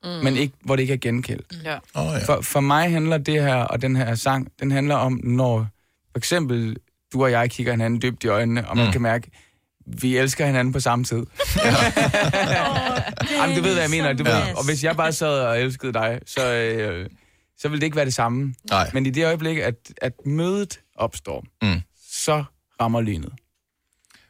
[0.04, 0.08] Mm.
[0.10, 1.54] men ikke, hvor det ikke er gengældt.
[1.64, 1.78] Ja.
[1.94, 2.24] Oh, ja.
[2.26, 5.66] For, for mig handler det her, og den her sang, den handler om, når
[6.12, 6.76] for eksempel
[7.12, 8.92] du og jeg kigger hinanden dybt i øjnene, og man Mm.
[8.92, 9.30] kan mærke,
[9.86, 11.22] vi elsker hinanden på samme tid.
[13.38, 14.12] Jamen, du ved, hvad jeg mener.
[14.12, 14.54] Du ved, Ja.
[14.56, 17.08] og hvis jeg bare sad og elskede dig, så, øh,
[17.58, 18.54] så ville det ikke være det samme.
[18.70, 18.90] Nej.
[18.94, 21.80] Men i det øjeblik, at, at mødet opstår, Mm.
[22.12, 22.44] så
[22.80, 23.30] rammer lynet.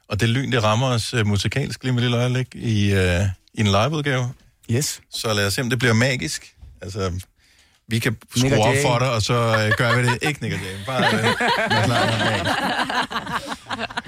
[0.09, 2.99] Og det lyn, det rammer os uh, musikalsk lige med et lille øjeblik i, uh,
[3.55, 4.33] i en liveudgave.
[4.71, 5.01] Yes.
[5.11, 6.55] Så lad os se, om det bliver magisk.
[6.83, 7.13] Altså,
[7.89, 10.19] vi kan Nick skrue op for dig, og så uh, gør vi det.
[10.23, 11.39] Ikke Nick Jay, bare magisk.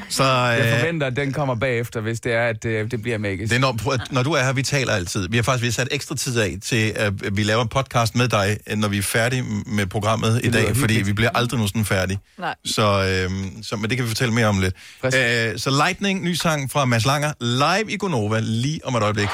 [0.08, 3.18] Så, Jeg øh, forventer, at den kommer bagefter, hvis det er, at det, det bliver
[3.18, 3.50] magisk.
[3.50, 5.28] Det er når, når du er her, vi taler altid.
[5.28, 8.14] Vi har faktisk vi har sat ekstra tid af til, at vi laver en podcast
[8.14, 11.84] med dig, når vi er færdige med programmet i dag, fordi vi bliver aldrig nogensinde
[11.84, 12.18] færdige.
[12.38, 12.54] Nej.
[12.64, 14.74] Så, øhm, så, men det kan vi fortælle mere om lidt.
[15.04, 19.28] Øh, så Lightning, ny sang fra Mads Langer, live i Gonova, lige om et øjeblik.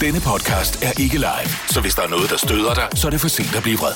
[0.00, 3.10] Denne podcast er ikke live, så hvis der er noget, der støder dig, så er
[3.10, 3.94] det for sent at blive vred.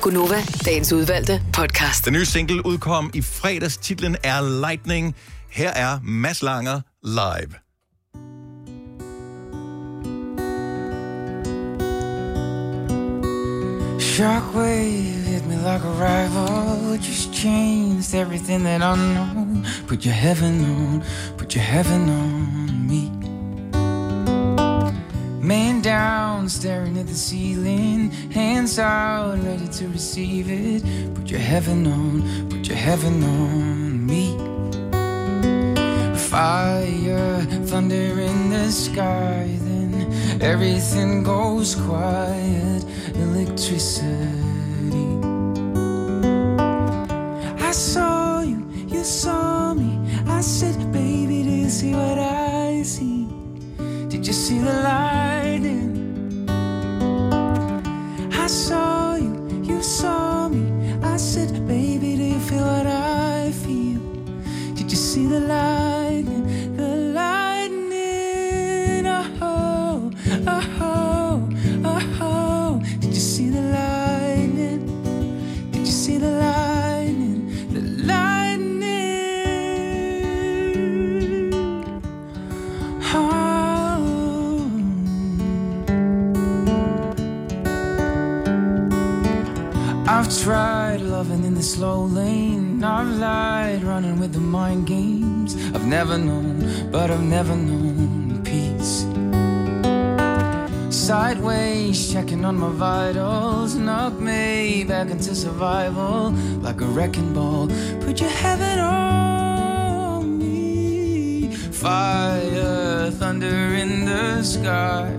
[0.00, 2.04] Gunova, dagens udvalgte podcast.
[2.04, 3.76] Den nye single udkom i fredags.
[3.76, 5.14] Titlen er Lightning.
[5.50, 7.54] Her er Mads Langer live.
[14.14, 16.96] Shockwave hit me like a rival.
[16.98, 19.64] Just changed everything that I know.
[19.88, 21.02] Put your heaven on,
[21.38, 22.83] put your heaven on me.
[25.44, 28.10] Man down, staring at the ceiling.
[28.30, 30.82] Hands out, ready to receive it.
[31.14, 34.38] Put your heaven on, put your heaven on me.
[36.16, 42.82] Fire, thunder in the sky, then everything goes quiet.
[43.14, 44.08] Electricity.
[47.62, 50.00] I saw you, you saw me.
[50.26, 53.33] I said, baby, do you see what I see?
[54.24, 56.48] Did you see the lightning?
[58.32, 58.93] I saw
[91.64, 92.84] slow lane.
[92.84, 95.56] I've lied running with the mind games.
[95.74, 99.06] I've never known, but I've never known peace.
[100.94, 103.74] Sideways, checking on my vitals.
[103.76, 107.68] Knock me back into survival like a wrecking ball.
[108.00, 111.48] Put your heaven on me.
[111.72, 115.16] Fire, thunder in the sky.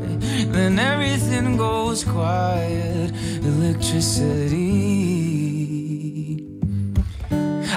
[0.56, 3.12] Then everything goes quiet.
[3.44, 5.15] Electricity.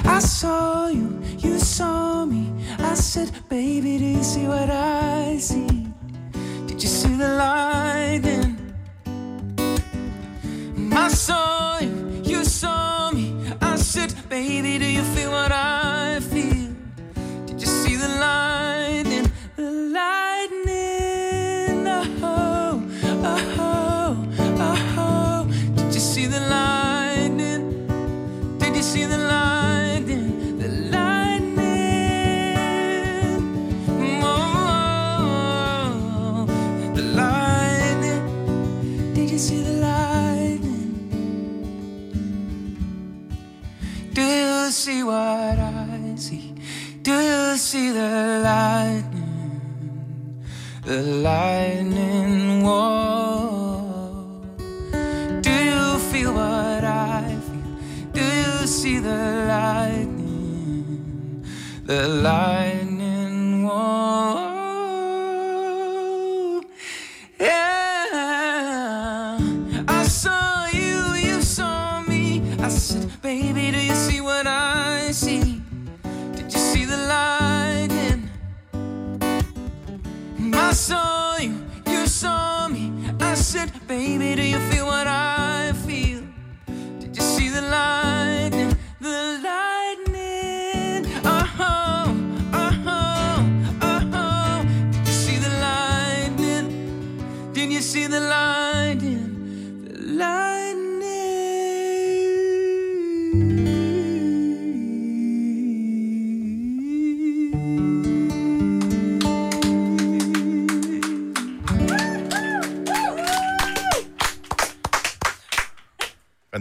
[0.08, 2.50] I saw you, you saw me.
[2.78, 5.86] I said, baby, do you see what I see?
[6.66, 8.56] Did you see the lightning?
[10.92, 11.47] I saw you,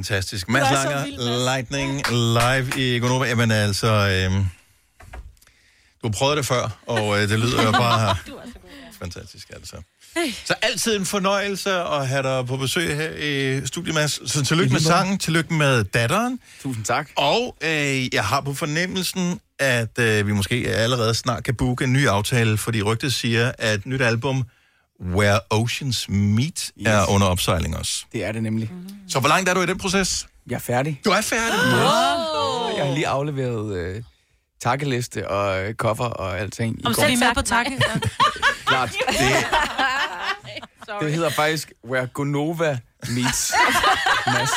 [0.07, 0.47] Fantastisk.
[0.47, 1.45] Du Mads er Langer.
[1.45, 3.25] Lightning live i Gonova.
[3.25, 4.45] Jamen altså, øhm,
[6.01, 8.15] du har prøvet det før, og øh, det lyder jo bare
[9.01, 9.75] fantastisk, altså.
[10.45, 14.31] Så altid en fornøjelse at have dig på besøg her i studiet, Mads.
[14.31, 16.39] Så tillykke med sangen, tillykke med datteren.
[16.61, 17.09] Tusind tak.
[17.15, 21.93] Og øh, jeg har på fornemmelsen, at øh, vi måske allerede snart kan booke en
[21.93, 24.43] ny aftale, fordi rygtet siger, at nyt album,
[25.01, 26.87] Where Oceans Meet, yes.
[26.87, 28.05] er under opsejling også.
[28.13, 28.71] Det er det nemlig.
[29.09, 30.27] Så hvor langt er du i den proces?
[30.47, 31.01] Jeg er færdig.
[31.05, 31.59] Du er færdig?
[31.59, 32.77] Yes.
[32.77, 34.03] Jeg har lige afleveret øh,
[34.61, 36.81] takkeliste og øh, cover og alting.
[36.81, 37.81] i Om så er vi med på takken.
[38.65, 38.89] Klart.
[40.87, 42.79] Det, det hedder faktisk Where Gonova
[43.09, 43.53] Meets
[44.33, 44.51] Mads.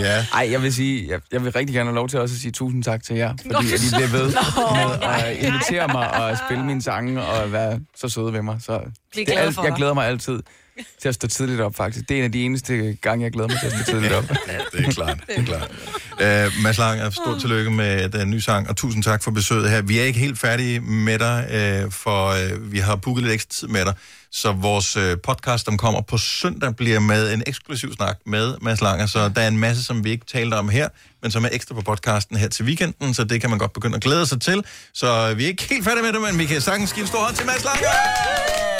[0.00, 0.26] Ja.
[0.34, 2.52] Ej, jeg vil sige, jeg, jeg vil rigtig gerne have lov til også at sige
[2.52, 4.26] tusind tak til jer, fordi at I bliver ved
[4.76, 8.56] med at invitere mig og spille mine sange og være så søde ved mig.
[8.60, 8.80] Så
[9.14, 10.42] det er jeg glæder mig altid
[11.00, 12.08] til at stå tidligt op, faktisk.
[12.08, 14.24] Det er en af de eneste gange, jeg glæder mig til at stå tidligt op.
[14.48, 15.18] Ja, det er klart.
[15.26, 15.70] Det er klart.
[16.12, 19.82] Uh, Mads Lang, stort tillykke med den nye sang, og tusind tak for besøget her.
[19.82, 23.52] Vi er ikke helt færdige med dig, uh, for uh, vi har booket lidt ekstra
[23.52, 23.94] tid med dig.
[24.32, 28.80] Så vores uh, podcast, som kommer på søndag, bliver med en eksklusiv snak med Mads
[28.80, 29.06] Langer.
[29.06, 30.88] Så der er en masse, som vi ikke talte om her,
[31.22, 33.96] men som er ekstra på podcasten her til weekenden, så det kan man godt begynde
[33.96, 34.64] at glæde sig til.
[34.94, 37.08] Så uh, vi er ikke helt færdige med det, men vi kan sagtens give en
[37.08, 38.73] stor hånd til Mads Langer!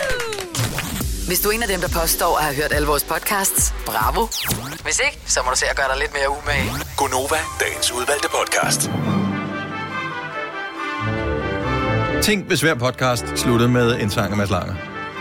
[1.27, 4.27] Hvis du er en af dem, der påstår at have hørt alle vores podcasts, bravo.
[4.83, 6.71] Hvis ikke, så må du se at gøre dig lidt mere umage.
[6.97, 8.91] Gonova, dagens udvalgte podcast.
[12.23, 14.75] Tænk, hvis hver podcast sluttede med en sang af Mads Langer.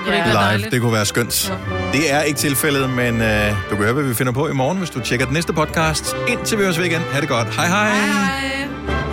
[0.08, 0.72] være Live, dejligt?
[0.72, 1.54] det kunne være skønt.
[1.94, 4.78] Det er ikke tilfældet, men øh, du kan høre, hvad vi finder på i morgen,
[4.78, 6.16] hvis du tjekker den næste podcast.
[6.28, 7.02] Indtil vi høres ved igen.
[7.02, 7.56] Ha' det godt.
[7.56, 7.90] Hej hej.
[7.90, 9.13] hej.